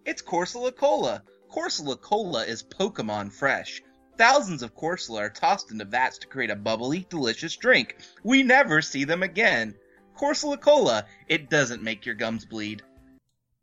[0.05, 1.23] It's Corsola Cola.
[1.51, 3.83] Corsola Cola is Pokemon fresh.
[4.19, 7.97] Thousands of Corsola are tossed into vats to create a bubbly, delicious drink.
[8.23, 9.75] We never see them again.
[10.19, 11.05] Corsola Cola.
[11.29, 12.83] It doesn't make your gums bleed.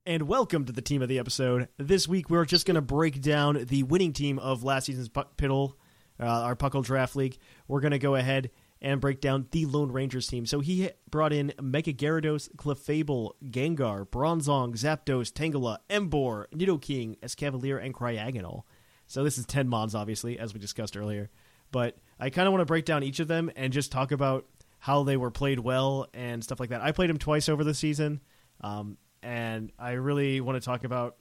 [0.05, 1.67] And welcome to the team of the episode.
[1.77, 5.73] This week we're just going to break down the winning team of last season's Piddle,
[6.19, 7.37] uh, our Puckle Draft League.
[7.67, 10.45] We're going to go ahead and break down the Lone Rangers team.
[10.45, 17.93] So he brought in Mega Gyarados, Clefable, Gengar, Bronzong, Zapdos, Tangela, Emboar, Nidoking, Escavalier, and
[17.93, 18.63] Cryogonal.
[19.07, 21.29] So this is 10 Mons, obviously, as we discussed earlier.
[21.71, 24.45] But I kind of want to break down each of them and just talk about
[24.85, 26.79] how they were played well and stuff like that.
[26.79, 28.21] I played him twice over the season,
[28.61, 31.15] um, and I really want to talk about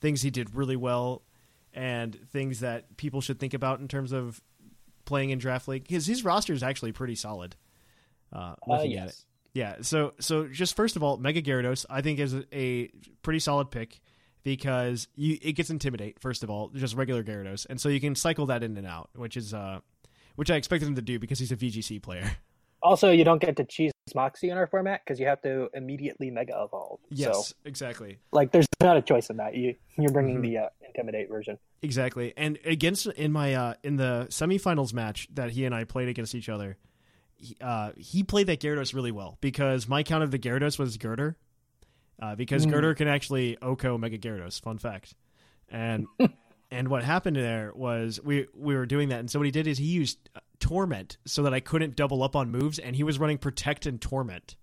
[0.00, 1.20] things he did really well
[1.74, 4.40] and things that people should think about in terms of
[5.04, 7.56] playing in draft league because his roster is actually pretty solid.
[8.32, 9.76] Uh, Uh, looking at it, yeah.
[9.82, 12.88] So so just first of all, Mega Gyarados I think is a
[13.20, 14.00] pretty solid pick
[14.44, 18.14] because you it gets intimidate first of all just regular Gyarados and so you can
[18.14, 19.80] cycle that in and out which is uh
[20.36, 22.30] which I expected him to do because he's a VGC player.
[22.82, 26.30] Also, you don't get to choose Moxie in our format because you have to immediately
[26.30, 26.98] Mega Evolve.
[27.10, 28.18] Yes, So, exactly.
[28.32, 29.54] like, there's not a choice in that.
[29.54, 30.42] You you're bringing Mhm.
[30.42, 31.58] the uh, Intimidate version.
[31.82, 32.32] Exactly.
[32.36, 36.34] And against in my uh in the semifinals match that he and I played against
[36.34, 36.78] each other,
[37.36, 40.96] he, uh he played that Gyarados really well because my count of the Gyarados was
[40.98, 41.36] Gurdurr.
[42.20, 42.72] Uh, because Mm.
[42.72, 44.60] Gurdurr can actually OHKO Mega Gyarados.
[44.60, 45.14] Fun fact.
[45.70, 46.06] And
[46.70, 49.66] and what happened there was we we were doing that and so what he did
[49.66, 50.18] is he used
[50.60, 54.00] Torment so that I couldn't double up on moves and he was running Protect and
[54.00, 54.56] Torment.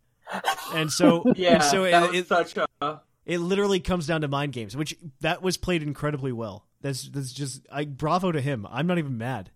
[0.73, 2.99] And so, Yeah, and so that it, was it, such a.
[3.25, 6.65] it literally comes down to mind games, which that was played incredibly well.
[6.81, 8.67] That's that's just I bravo to him.
[8.69, 9.51] I'm not even mad.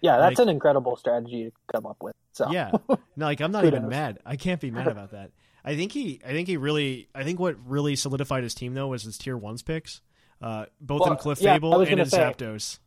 [0.00, 2.14] Yeah, that's Like- an incredible strategy to come up with.
[2.32, 3.90] So Yeah, no, like I'm not even Kudos.
[3.90, 4.18] mad.
[4.26, 5.30] I can't be mad about that.
[5.64, 8.88] I think he, I think he really, I think what really solidified his team though
[8.88, 10.00] was his tier ones picks,
[10.42, 12.78] uh, both in Well, Cliff yeah, Fable was and in gonna say- Zapdos.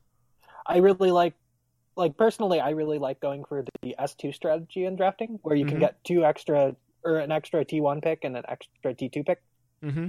[0.66, 1.34] I really like,
[1.98, 5.66] like personally, I really like going for the S two strategy in drafting, where you
[5.66, 9.24] can get two extra or an extra T one pick and an extra T two
[9.24, 9.42] pick,
[9.84, 10.08] Mm-hmm.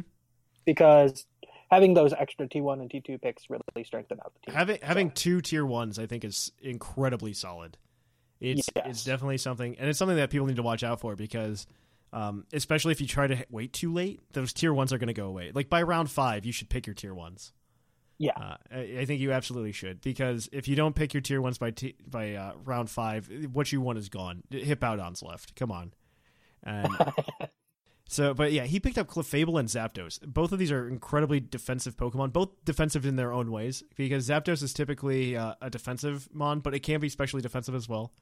[0.65, 1.27] because
[1.71, 4.55] having those extra T one and T two picks really strengthen out the team.
[4.57, 7.77] Having having two tier ones, I think, is incredibly solid.
[8.41, 8.87] It's Yes.
[8.89, 11.67] it's definitely something, and it's something that people need to watch out for because,
[12.13, 15.15] um, especially if you try to wait too late, those tier ones are going to
[15.15, 15.51] go away.
[15.53, 17.53] Like by round five, you should pick your tier ones.
[18.19, 18.33] Yeah.
[18.37, 21.59] Uh, I, I think you absolutely should because if you don't pick your tier ones
[21.59, 24.43] by t- by uh, round five, what you want is gone.
[24.51, 25.55] Hippowdon's left.
[25.55, 25.95] Come on.
[26.65, 26.89] And
[28.09, 30.21] so, but yeah, he picked up Clefable and Zapdos.
[30.27, 34.63] Both of these are incredibly defensive Pokemon, both defensive in their own ways because Zapdos
[34.63, 38.13] is typically uh, a defensive mon, but it can be specially defensive as well.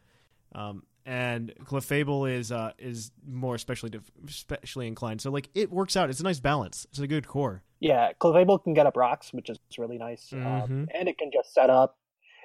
[0.55, 5.21] Um, and Clefable is uh, is more specially def- specially inclined.
[5.21, 6.11] So like it works out.
[6.11, 6.87] It's a nice balance.
[6.91, 7.63] It's a good core.
[7.81, 10.89] Yeah, Clefable can get up rocks, which is really nice, um, Mhm.
[10.95, 11.97] and it can just set up.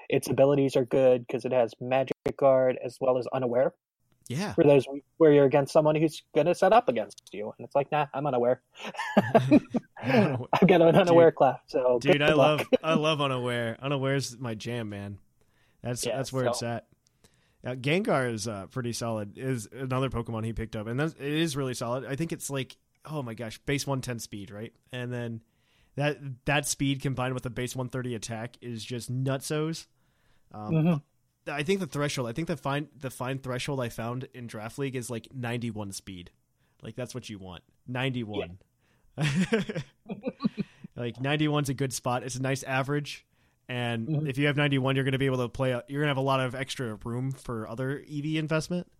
[0.09, 3.73] Its abilities are good because it has Magic Guard as well as Unaware.
[4.27, 4.53] Yeah.
[4.53, 4.85] For those
[5.17, 8.25] where you're against someone who's gonna set up against you, and it's like, nah, I'm
[8.27, 8.61] unaware.
[10.03, 11.35] I've got an unaware Dude.
[11.37, 12.59] class, so Dude, I luck.
[12.59, 13.77] love I love unaware.
[13.81, 15.17] Unaware's my jam, man.
[15.81, 16.87] That's Yeah, that's where it's at.
[17.63, 19.37] Gengar is uh, pretty solid.
[19.37, 22.05] Is another Pokemon he picked up, and that's, it is really solid.
[22.05, 24.73] I think it's like oh my gosh, base one ten speed, right?
[24.91, 25.41] And then
[25.95, 29.87] that that speed combined with the base one thirty attack is just nutsos.
[30.51, 31.01] Um, Mhm.
[31.47, 32.27] I think the threshold.
[32.29, 35.71] I think the fine the fine threshold I found in draft league is like ninety
[35.71, 36.31] one speed.
[36.83, 37.63] Like that's what you want.
[37.87, 38.59] Ninety one.
[40.95, 42.23] like 91's a good spot.
[42.23, 43.25] It's a nice average.
[43.67, 44.29] And Mhm.
[44.29, 45.71] if you have 91, you're going to be able to play.
[45.71, 48.91] A, you're going to have a lot of extra room for other EV investment.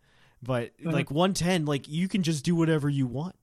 [0.42, 0.92] But Mhm.
[0.94, 3.36] like 110, like you can just do whatever you want.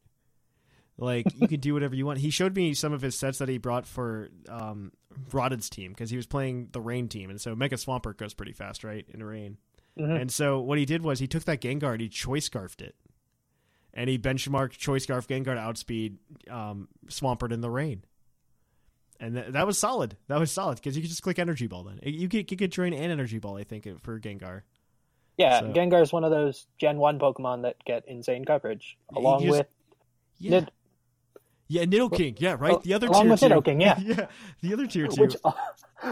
[1.01, 2.19] Like you can do whatever you want.
[2.19, 4.91] He showed me some of his sets that he brought for um,
[5.71, 8.83] team because he was playing the Rain team, and so Mega Swampert goes pretty fast,
[8.83, 9.59] right, in the Rain.
[9.97, 10.21] Mhm.
[10.23, 12.97] And so what he did was he took that Gengar and he choice scarfed it,
[13.95, 16.19] and he benchmarked choice scarf Gengar to outspeed
[16.51, 18.03] um, Swampert in the Rain.
[19.21, 20.17] And th- that was solid.
[20.29, 21.85] That was solid because you could just click Energy Ball.
[21.85, 23.57] Then you could you could drain and Energy Ball.
[23.57, 24.63] I think for Gengar.
[25.37, 29.43] Yeah, So- Gengar is one of those Gen One Pokemon that get insane coverage, along
[29.45, 29.67] just- with
[30.41, 30.71] Yeah, Nid-
[31.69, 32.41] yeah, Nidoking.
[32.41, 32.73] Yeah, right.
[32.75, 33.47] Oh, The other along tier with two.
[33.49, 33.99] Nidoking, yeah.
[34.03, 34.27] yeah.
[34.63, 35.21] The other tier two.
[35.23, 35.37] which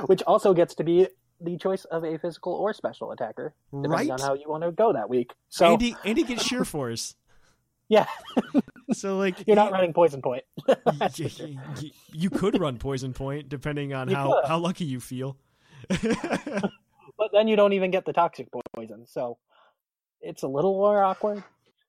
[0.06, 1.08] which also gets to be
[1.40, 4.10] the choice of a physical or special attacker, depending Right.
[4.10, 5.32] on how you want to go that week.
[5.48, 7.14] So Andy Andy gets Sheer Force.
[7.88, 8.06] yeah,
[8.92, 10.44] So like you're not running Poison Point.
[10.66, 14.48] y- y- y- you could run Poison Point depending on You how could.
[14.48, 15.36] how lucky you feel.
[15.88, 19.38] but then you don't even get the toxic poison, so
[20.20, 21.42] it's a little more awkward.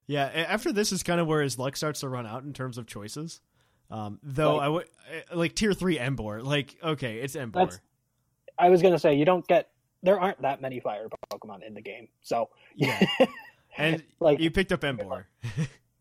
[0.07, 2.77] Yeah, after this is kind of where his luck starts to run out in terms
[2.77, 3.41] of choices.
[3.89, 4.65] Um, though Right.
[4.65, 4.85] I would
[5.33, 6.43] like tier three Emboar.
[6.43, 7.53] Like, okay, it's Emboar.
[7.53, 7.79] That's-
[8.59, 9.69] I was gonna say you don't get
[10.03, 12.99] there aren't that many fire Pokemon in the game, so Yeah.
[13.77, 15.25] and like you picked up Emboar.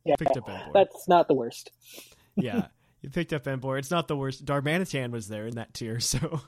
[0.05, 0.73] yeah, picked up Emboar.
[0.73, 1.71] that's not the worst.
[2.37, 2.67] yeah,
[3.03, 3.79] you picked up Emboar.
[3.79, 4.45] It's not the worst.
[4.45, 6.41] Darmanitan was there in that tier, so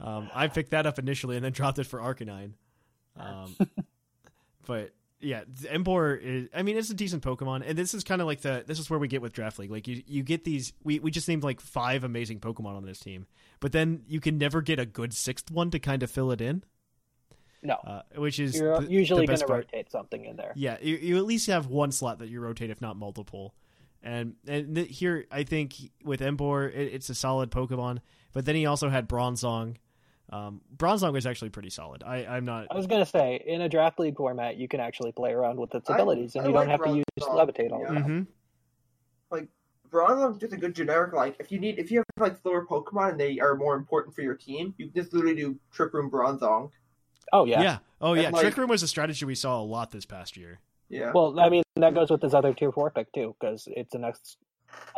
[0.00, 2.52] um, I picked that up initially and then dropped it for Arcanine.
[3.16, 3.56] Um,
[4.66, 4.90] but
[5.24, 6.48] yeah, Emboar is.
[6.54, 8.64] I mean, it's a decent Pokemon, and this is kind of like the.
[8.66, 9.70] This is where we get with Draft League.
[9.70, 10.72] Like you, you get these.
[10.82, 13.26] We we just named like five amazing Pokemon on this team,
[13.60, 16.40] but then you can never get a good sixth one to kind of fill it
[16.40, 16.62] in.
[17.62, 20.52] No, uh, which is you're the- usually best gonna rotate something in there.
[20.54, 23.54] Yeah, you, you at least have one slot that you rotate, if not multiple.
[24.02, 28.00] And and th- here, I think with Emboar, it, it's a solid Pokemon.
[28.34, 29.76] But then he also had Bronzong.
[30.34, 32.02] Um, Bronzong is actually pretty solid.
[32.02, 32.66] I, I'm not.
[32.70, 35.72] I was gonna say in a draft league format, you can actually play around with
[35.74, 37.94] its I- abilities, and I you don't like have to use Bronzong, levitate all the
[37.94, 38.00] yeah.
[38.00, 38.08] time.
[38.08, 38.26] Mhm.
[39.30, 39.48] like
[39.90, 41.12] Bronzong's just a good generic.
[41.12, 44.12] Like if you need, if you have like slower Pokemon and they are more important
[44.14, 46.70] for your team, you can just literally do Trick Room Bronzong.
[47.32, 47.62] Oh yeah.
[47.62, 47.78] Yeah.
[48.00, 48.30] Oh And, yeah.
[48.30, 50.58] like- Trick Room was a strategy we saw a lot this past year.
[50.88, 51.12] Yeah.
[51.14, 54.02] Well, I mean that goes with his other tier four pick too, because it's an
[54.04, 54.36] ex-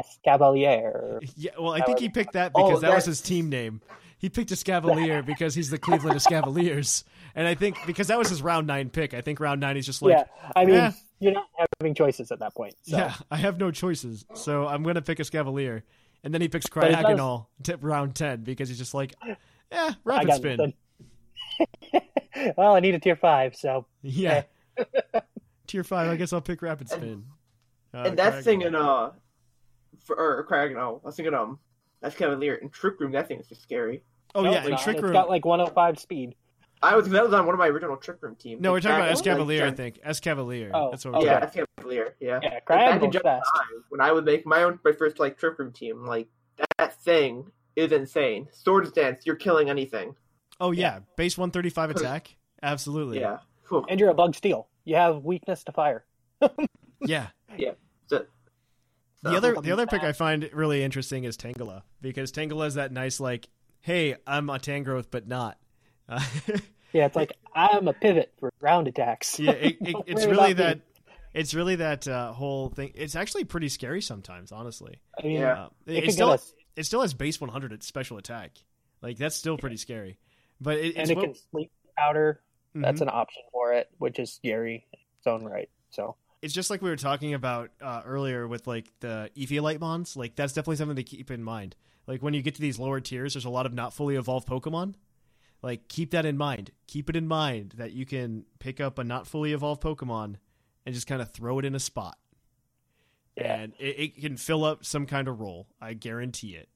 [0.01, 1.19] Escavalier.
[1.37, 1.51] Yeah.
[1.59, 3.83] Well, I think he picked that Oh, because that was his team name.
[4.27, 7.05] He picked a Escavalier because he's the Cleveland Escavaliers,
[7.37, 9.15] and I think because that was his round nine pick.
[9.15, 10.25] I think round nine he's just like, yeah,
[10.57, 10.91] I mean eh.
[11.21, 11.47] you're not
[11.79, 12.75] having choices at that point.
[12.83, 12.97] So.
[12.97, 15.85] Yeah, I have no choices, so I'm gonna pick a Scavalier,
[16.25, 16.97] and then he picks But it
[17.63, 19.37] to round ten because he's just like, yeah,
[19.71, 20.75] I rapid spin,
[21.93, 22.53] nothing.
[22.57, 24.43] well, I need a tier five, so yeah.
[25.69, 26.11] tier five.
[26.11, 27.27] I guess I'll pick Rapid Spin.
[27.95, 29.13] Uh, and that's Crag- thinking uh,
[30.05, 30.73] for, or Crag.
[30.75, 31.61] No, I was thinking um,
[32.01, 33.13] that's Cavalier and Trick Room.
[33.13, 34.03] That thing is just scary.
[34.37, 34.83] Oh No, yeah, it's and not.
[34.83, 35.13] Trick It's Room.
[35.13, 36.35] got like 105 speed.
[36.83, 38.61] I was that was on one of my original Trick Room teams.
[38.61, 39.63] no, we're talking about Back in, Escavalier.
[39.63, 40.71] I think Escavalier.
[40.75, 41.65] Oh, That's what oh, we're Yeah, talking.
[41.81, 42.13] Escavalier.
[42.21, 42.39] Yeah.
[42.43, 43.51] Yeah, back in goes Jump fast.
[43.57, 46.29] Nine, when I would make my own my first like Trick Room team, like
[46.79, 48.49] that thing is insane.
[48.53, 50.15] Swords dance, you're killing anything.
[50.61, 52.37] Oh yeah, base one thirty five attack.
[52.63, 53.21] Absolutely.
[53.21, 53.39] Yeah.
[53.69, 53.85] Whew.
[53.89, 54.69] And you're a bug steel.
[54.85, 56.05] You have weakness to fire.
[57.01, 57.27] Yeah.
[57.59, 57.73] Yeah.
[58.07, 58.25] So,
[59.23, 62.91] The other the other pick I find really interesting is Tangela because Tangela is that
[62.93, 63.49] nice like,
[63.87, 65.59] hey, I'm a Tangrowth but not.
[66.09, 66.21] Uh,
[66.93, 69.39] Yeah, it's like I'm a pivot for ground attacks.
[69.39, 70.53] yeah, it, it, it's really about me.
[70.55, 70.81] that.
[71.35, 72.93] It's really that uh, whole thing.
[72.95, 75.01] It's actually pretty scary sometimes, honestly.
[75.23, 75.65] I mean, Yeah.
[75.65, 76.39] Uh, it it, could still
[76.77, 78.53] it still has base 100 at special attack.
[79.03, 80.19] Like that's still pretty scary.
[80.59, 82.41] But it, and it what- can sleep powder.
[82.75, 83.05] That's Mhm.
[83.05, 85.69] an option for it, which is scary in its own right.
[85.91, 86.17] So
[86.47, 90.17] it's just like we were talking about uh, earlier with like the Eviolite mons.
[90.17, 91.75] Like that's definitely something to keep in mind.
[92.07, 94.47] Like when you get to these lower tiers, there's a lot of not fully evolved
[94.49, 94.95] Pokemon.
[95.61, 96.71] Like keep that in mind.
[96.87, 100.37] Keep it in mind that you can pick up a not fully evolved Pokemon
[100.87, 102.17] and just kind of throw it in a spot,
[103.37, 105.67] yeah, and it, it can fill up some kind of role.
[105.81, 106.69] I guarantee it.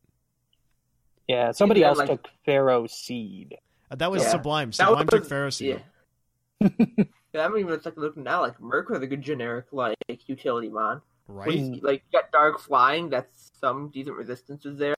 [1.29, 1.53] yeah.
[1.53, 3.53] Somebody Yeah, else like- took Ferroseed.
[3.89, 4.31] Uh, that was Yeah.
[4.31, 4.71] Sublime.
[4.71, 5.81] That Sublime took Ferroseed.
[6.61, 6.69] Yeah.
[7.33, 8.41] yeah, I'm even like looking now.
[8.41, 11.03] Like Merc was a good generic like utility mon.
[11.29, 11.49] Right.
[11.49, 14.95] When you- like you got Dark Flying, that's some decent resistances there.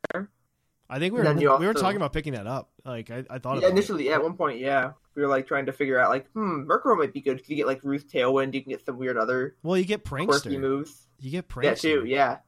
[0.89, 2.71] I think we were Then you we were also- talking about picking that up.
[2.85, 3.71] Like I, I thought Yeah, about it.
[3.73, 6.63] initially, yeah, at one point, yeah, we were like trying to figure out like, hmm,
[6.69, 9.17] Murkrow might be good because you get like Ruth Tailwind, you can get some weird
[9.17, 10.61] other Well, you get quirky Prankster.
[10.61, 11.09] moves.
[11.21, 11.65] You get Prankster.
[11.65, 12.39] Yeah, too, yeah.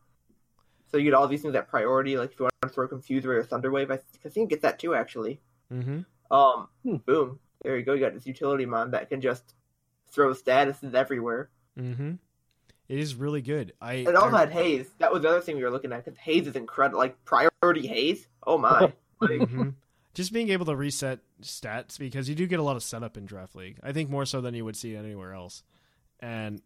[0.91, 2.17] So you get all these things at priority.
[2.19, 4.63] Like if you want to throw Confuse Ray or Thunderwave, I, I think you get
[4.63, 5.41] that too actually.
[5.73, 6.01] Mm-hmm.
[6.35, 6.97] Um, Hmm.
[7.07, 7.95] boom, there you go.
[7.95, 9.55] You got this utility mon that can just
[10.15, 11.51] throw statuses everywhere.
[11.79, 12.13] Mm-hmm.
[12.89, 13.73] It is really good.
[13.81, 14.89] I It also I- had Haze.
[14.99, 16.99] That was the other thing we were looking at because Haze is incredible.
[16.99, 18.27] Like priority Haze.
[18.47, 18.93] Oh my.
[19.23, 19.75] Mhm.
[20.13, 23.25] Just being able to reset stats because you do get a lot of setup in
[23.27, 23.79] draft league.
[23.83, 25.63] I think more so than you would see anywhere else,
[26.21, 26.61] and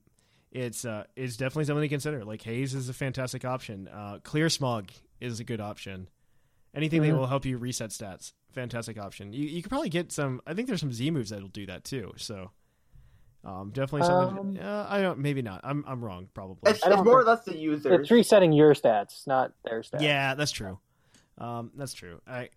[0.52, 2.24] it's uh it's definitely something to consider.
[2.24, 3.88] Like Haze is a fantastic option.
[3.88, 4.90] Uh, Clear Smog
[5.20, 6.08] is a good option.
[6.74, 7.16] Anything that Mhm.
[7.18, 9.32] will help you reset stats, fantastic option.
[9.32, 10.42] You you could probably get some.
[10.46, 12.12] I think there's some Z moves that'll do that too.
[12.16, 12.50] So.
[13.44, 14.58] Um, definitely something.
[14.58, 15.20] Um, uh, I don't.
[15.20, 15.60] Maybe not.
[15.64, 15.84] I'm.
[15.86, 16.28] I'm wrong.
[16.34, 16.70] Probably.
[16.70, 17.94] it's, it's more or less the user.
[18.00, 20.00] It's resetting your stats, not their stats.
[20.02, 20.78] Yeah, that's true.
[21.38, 22.20] Um, that's true.
[22.26, 22.48] I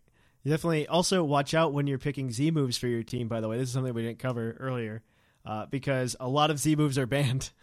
[0.45, 3.27] definitely also watch out when you're picking Z moves for your team.
[3.27, 5.03] By the way, this is something we didn't cover earlier,
[5.45, 7.51] uh, because a lot of Z moves are banned.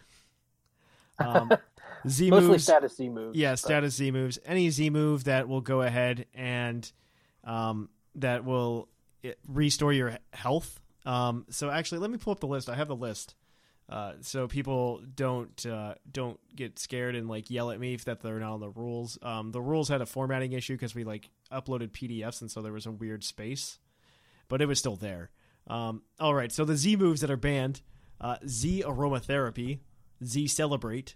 [1.21, 1.51] Um,
[2.07, 3.37] Z Mostly moves, status Z moves.
[3.37, 4.39] yeah, but- status Z moves.
[4.45, 6.89] Any Z move that will go ahead and
[7.43, 8.87] um, that will
[9.25, 10.79] eh, restore your health.
[11.05, 12.69] Um, so actually, let me pull up the list.
[12.69, 13.35] I have the list.
[13.89, 18.21] Uh, so people don't uh, don't get scared and like yell at me if that
[18.21, 19.17] they're not on the rules.
[19.23, 22.71] Um, the rules had a formatting issue because we like uploaded PDFs and so there
[22.71, 23.79] was a weird space,
[24.47, 25.31] but it was still there.
[25.65, 27.81] Um, all right, so the Z moves that are banned:
[28.21, 29.79] uh, Z aromatherapy,
[30.23, 31.15] Z celebrate,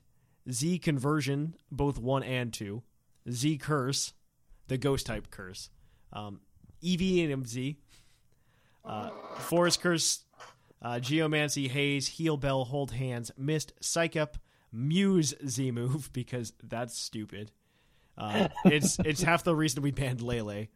[0.51, 2.81] Z conversion, both one and two,
[3.29, 4.13] Z curse,
[4.67, 5.69] the ghost type curse,
[6.11, 6.41] um,
[6.83, 7.75] EV and MZ,
[8.85, 10.23] uh, forest curse,
[10.81, 14.37] uh, geomancy, haze, heal bell, hold hands, mist, psych up,
[14.71, 17.51] muse Z move because that's stupid.
[18.17, 20.67] Uh, it's it's half the reason we banned Lele.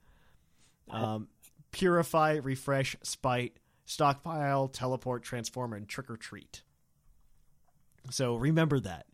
[0.89, 1.27] Um,
[1.71, 6.63] purify, refresh, spite, stockpile, teleport, transform, and trick or treat.
[8.09, 9.05] So remember that.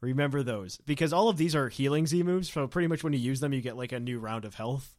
[0.00, 2.50] Remember those because all of these are healing Z moves.
[2.50, 4.96] So pretty much when you use them, you get like a new round of health.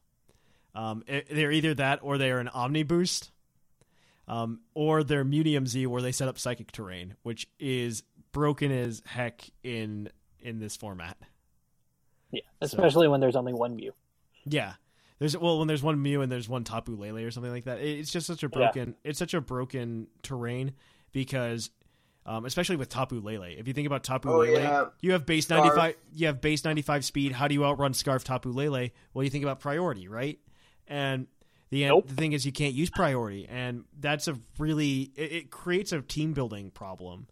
[0.76, 3.32] Um, they're either that or they are an Omni boost,
[4.28, 9.02] um, or they're Mewnium Z where they set up Psychic Terrain, which is broken as
[9.06, 10.10] heck in
[10.40, 11.18] in this format.
[12.32, 13.94] Yeah, especially when there's only one Mew.
[14.46, 14.74] Yeah.
[15.20, 17.80] There's well when there's one Mew and there's one Tapu Lele or something like that.
[17.80, 18.58] It's just such a Yeah.
[18.58, 20.74] broken it's such a broken terrain
[21.12, 21.70] because
[22.26, 23.44] um, especially with Tapu Lele.
[23.58, 24.86] If you think about Tapu Oh, Lele, yeah.
[25.02, 27.32] you have base 95 you have base 95 speed.
[27.34, 28.90] How do you outrun Scarf Tapu Lele?
[29.14, 30.40] Well, you think about priority, right?
[30.88, 31.28] And
[31.70, 32.08] the Nope.
[32.08, 36.02] the thing is you can't use priority and that's a really it, it creates a
[36.02, 37.28] team building problem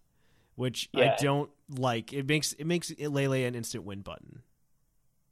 [0.56, 1.16] which Yeah.
[1.18, 2.12] I don't like.
[2.14, 4.42] It makes it makes Lele an instant win button.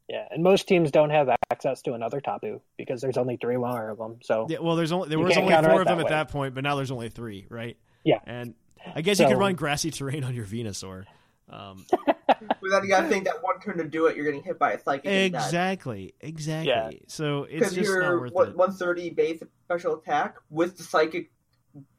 [0.07, 3.89] Yeah, and most teams don't have access to another Tapu because there's only three more
[3.89, 4.17] of them.
[4.24, 6.55] So Yeah, well, there's only there was only four of them that at that point,
[6.55, 7.78] but now there's only three, right?
[8.03, 8.20] Yeah.
[8.26, 8.55] and
[8.95, 11.05] I guess you could run grassy terrain on your Venusaur.
[11.49, 11.86] Um,
[12.38, 14.73] But then you gotta think that one turn to do it, you're getting hit by
[14.73, 15.05] a psychic.
[15.34, 16.69] exactly, exactly.
[16.71, 16.89] Yeah.
[17.07, 18.55] So it's Because just not you're worth what, it.
[18.57, 21.32] 130 base special attack with the psychic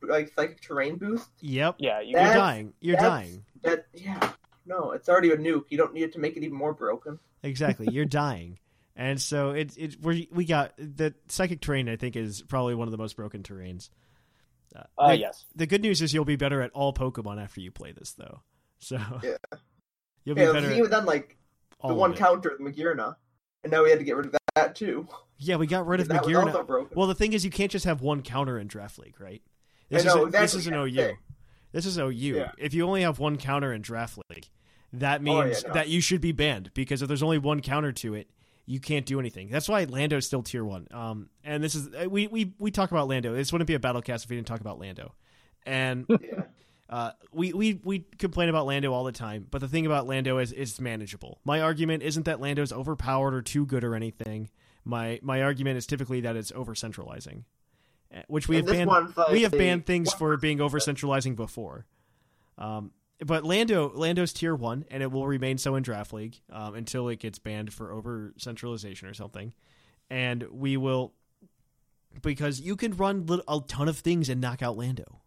[0.02, 1.28] like psychic terrain boost.
[1.40, 1.76] Yep.
[1.78, 2.72] Yeah, you You're dying.
[2.80, 3.44] You're dying.
[3.62, 4.32] That yeah,
[4.66, 5.64] no, it's already a nuke.
[5.68, 7.18] You don't need it to make it even more broken.
[7.42, 7.88] Exactly.
[7.90, 8.58] You're dying.
[8.96, 11.88] And so it it we we got the psychic terrain.
[11.88, 13.90] I think is probably one of the most broken terrains.
[14.74, 15.44] Uh, Uh, the, yes.
[15.56, 18.42] The good news is you'll be better at all Pokemon after you play this, though.
[18.78, 19.36] So Yeah.
[20.30, 20.72] You'll be Yeah, better.
[20.72, 21.36] even done like
[21.84, 23.16] the one counter Magearna,
[23.64, 25.08] and now we had to get rid of that too.
[25.38, 26.94] Yeah, we got rid of Magearna.
[26.94, 29.42] Well, the thing is, you can't just have one counter in Draft League, right?
[29.88, 31.14] This know, is a, this is an OU.
[31.72, 32.10] This is OU.
[32.12, 32.52] Yeah.
[32.58, 34.48] If you only have one counter in Draft League,
[34.92, 35.72] that Oh, yeah, means no.
[35.72, 38.30] that you should be banned because if there's only one counter to it,
[38.66, 39.48] you can't do anything.
[39.50, 40.86] That's why Lando is still tier one.
[40.92, 43.34] Um, and this is uh, we we we talk about Lando.
[43.34, 45.12] This wouldn't be a battle cast if we didn't talk about Lando.
[45.66, 46.42] And Yeah.
[46.90, 50.38] Uh, we, we we complain about Lando all the time, but the thing about Lando
[50.38, 51.40] is it's manageable.
[51.44, 54.50] My argument isn't that Lando's overpowered or too good or anything.
[54.84, 57.44] My my argument is typically that it's over centralizing,
[58.26, 59.16] which we And have banned.
[59.16, 61.86] like we have banned things for being over centralizing before.
[62.58, 62.90] Um,
[63.24, 67.08] but Lando Lando's tier one, and it will remain so in draft league um, until
[67.08, 69.52] it gets banned for over centralization or something.
[70.10, 71.12] And we will
[72.20, 75.20] because you can run a ton of things and knock out Lando.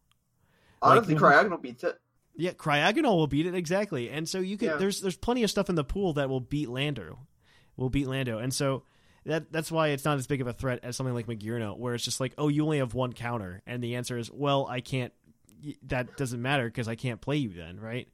[0.83, 1.99] Honestly, Like- Cryogonal beats it.
[2.35, 4.69] Yeah, Cryogonal will beat it exactly, and so you can.
[4.69, 4.75] Yeah.
[4.77, 7.19] There's there's plenty of stuff in the pool that will beat Lando,
[7.77, 8.83] will beat Lando, and so
[9.25, 11.93] that that's why it's not as big of a threat as something like Magearna, where
[11.93, 14.81] it's just like, oh, you only have one counter, and the answer is, well, I
[14.81, 15.13] can't.
[15.83, 18.07] That doesn't matter because I can't play you then, right?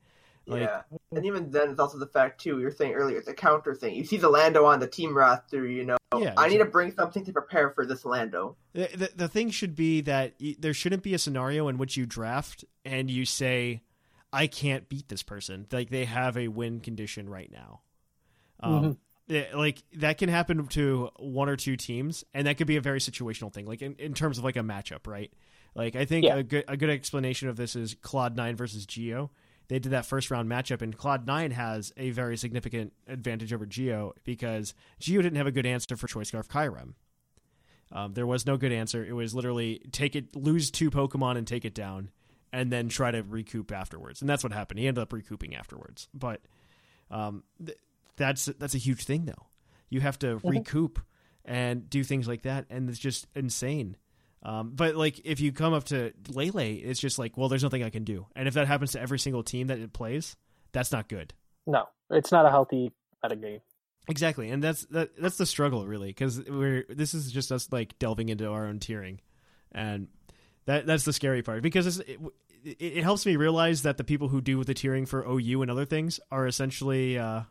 [0.50, 0.82] Like, yeah,
[1.12, 2.58] and even then, it's also the fact too.
[2.58, 3.94] You were saying earlier, it's a counter thing.
[3.96, 5.98] You see the Lando on the team roster, you know.
[6.18, 8.56] Yeah, I need to bring something to prepare for this Lando.
[8.74, 11.96] The, the, the thing should be that y- there shouldn't be a scenario in which
[11.98, 13.84] you draft and you say,
[14.34, 15.68] I can't beat this person.
[15.72, 17.82] Like they have a win condition right now.
[18.62, 18.98] Um,
[19.28, 22.82] yeah, like that can happen to one or two teams, and that could be a
[22.82, 25.32] very situational thing, like in, in terms of like a matchup, right?
[25.76, 26.38] Like I think Yeah.
[26.38, 29.30] a good a good explanation of this is Claude Nine versus Geo.
[29.70, 33.66] They did that first round matchup, and Claude Nine has a very significant advantage over
[33.66, 36.94] Geo because Geo didn't have a good answer for Choice Scarf Kyurem.
[37.92, 39.06] Um, there was no good answer.
[39.06, 42.10] It was literally take it, lose two Pokemon and take it down,
[42.52, 44.22] and then try to recoup afterwards.
[44.22, 44.80] And that's what happened.
[44.80, 46.08] He ended up recouping afterwards.
[46.14, 46.42] But
[47.12, 47.78] um, th-
[48.16, 49.48] that's that's a huge thing, though.
[49.90, 51.00] You have to recoup
[51.46, 53.98] and do things like that, and it's just insane.
[54.42, 57.84] Um, but like if you come up to Lele, it's just like, well, there's nothing
[57.84, 58.26] I can do.
[58.36, 60.38] And if that happens to every single team that it plays,
[60.72, 61.34] that's not good.
[61.68, 62.92] No, it's not a healthy
[63.24, 63.60] meta game.
[64.08, 68.00] Exactly, and that's that, that's the struggle really, because we're this is just us like
[68.00, 69.20] delving into our own tiering,
[69.72, 70.08] and
[70.66, 72.20] that that's the scary part because it's, it,
[72.64, 75.70] it, it helps me realize that the people who do the tiering for OU and
[75.70, 77.42] other things are essentially uh,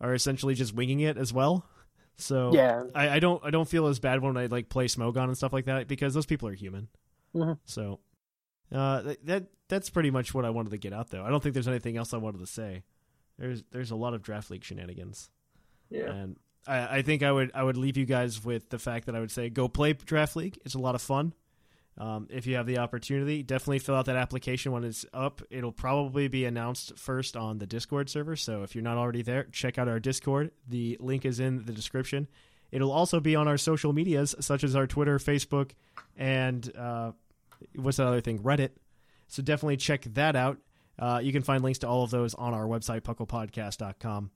[0.00, 1.64] are essentially just winging it as well.
[2.18, 2.84] So Yeah.
[2.94, 5.52] I, I don't I don't feel as bad when I like play Smogon and stuff
[5.52, 6.88] like that because those people are human.
[7.34, 7.58] Mhm.
[7.64, 8.00] So
[8.72, 11.24] uh, that, that that's pretty much what I wanted to get out though.
[11.24, 12.82] I don't think there's anything else I wanted to say.
[13.38, 15.30] There's there's a lot of draft league shenanigans.
[15.90, 16.10] Yeah.
[16.10, 16.36] And
[16.66, 19.20] I, I think I would I would leave you guys with the fact that I
[19.20, 20.58] would say go play draft league.
[20.64, 21.34] It's a lot of fun.
[21.98, 25.40] Um, if you have the opportunity, definitely fill out that application when it's up.
[25.48, 28.36] It'll probably be announced first on the Discord server.
[28.36, 30.50] So if you're not already there, check out our Discord.
[30.68, 32.28] The link is in the description.
[32.70, 35.70] It'll also be on our social medias, such as our Twitter, Facebook,
[36.16, 37.12] and uh,
[37.74, 38.40] what's that other thing?
[38.40, 38.70] Reddit.
[39.28, 40.58] So definitely check that out.
[40.98, 44.30] Uh, you can find links to all of those on our website, pucklepodcast.com.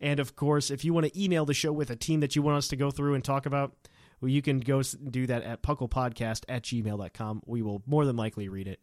[0.00, 2.42] And of course, if you want to email the show with a team that you
[2.42, 3.74] want us to go through and talk about,
[4.20, 7.42] well, you can go do that at pucklepodcast at gmail.com.
[7.46, 8.80] We will more than likely read it.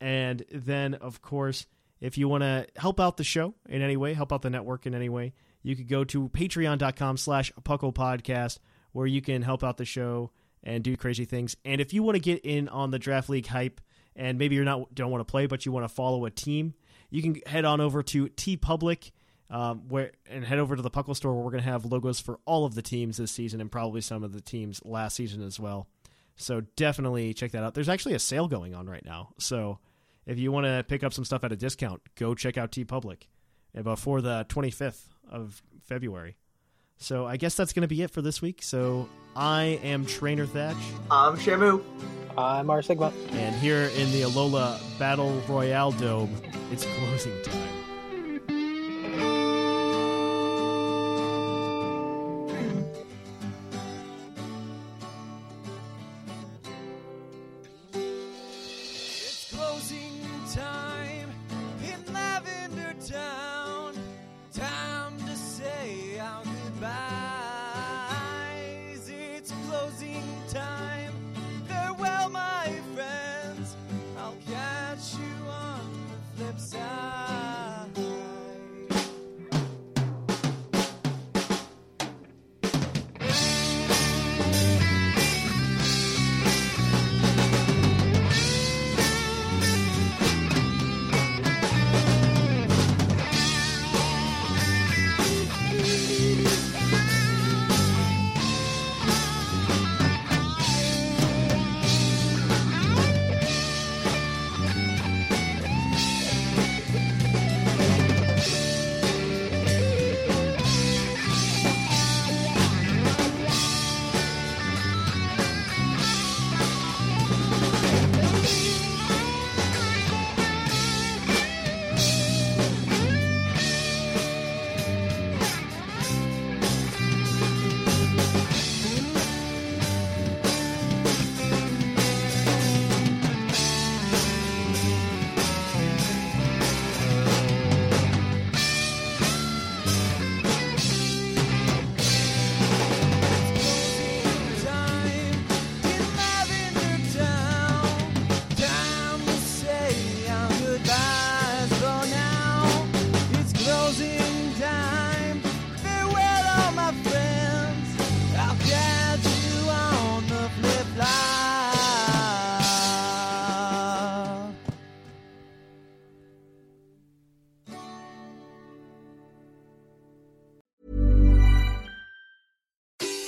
[0.00, 1.66] And then, of course,
[2.00, 4.86] if you want to help out the show in any way, help out the network
[4.86, 8.58] in any way, you could go to patreon.com slash pucklepodcast
[8.92, 10.30] where you can help out the show
[10.62, 11.56] and do crazy things.
[11.64, 13.80] And if you want to get in on the draft league hype
[14.14, 16.74] and maybe you're not don't want to play but you want to follow a team,
[17.10, 19.10] you can head on over to TeePublic
[19.50, 22.20] um, where and head over to the Puckle store where we're going to have logos
[22.20, 25.42] for all of the teams this season and probably some of the teams last season
[25.42, 25.88] as well.
[26.36, 27.74] So definitely check that out.
[27.74, 29.30] There's actually a sale going on right now.
[29.38, 29.78] So
[30.26, 33.22] if you want to pick up some stuff at a discount, go check out TeePublic
[33.82, 36.36] before the 25th of February.
[36.98, 38.62] So I guess that's going to be it for this week.
[38.62, 40.76] So I am Trainer Thatch,
[41.10, 41.82] I'm Shamu.
[42.36, 43.12] I'm R Sigma.
[43.30, 46.34] and here in the Alola Battle Royale Dome,
[46.70, 47.77] it's closing time.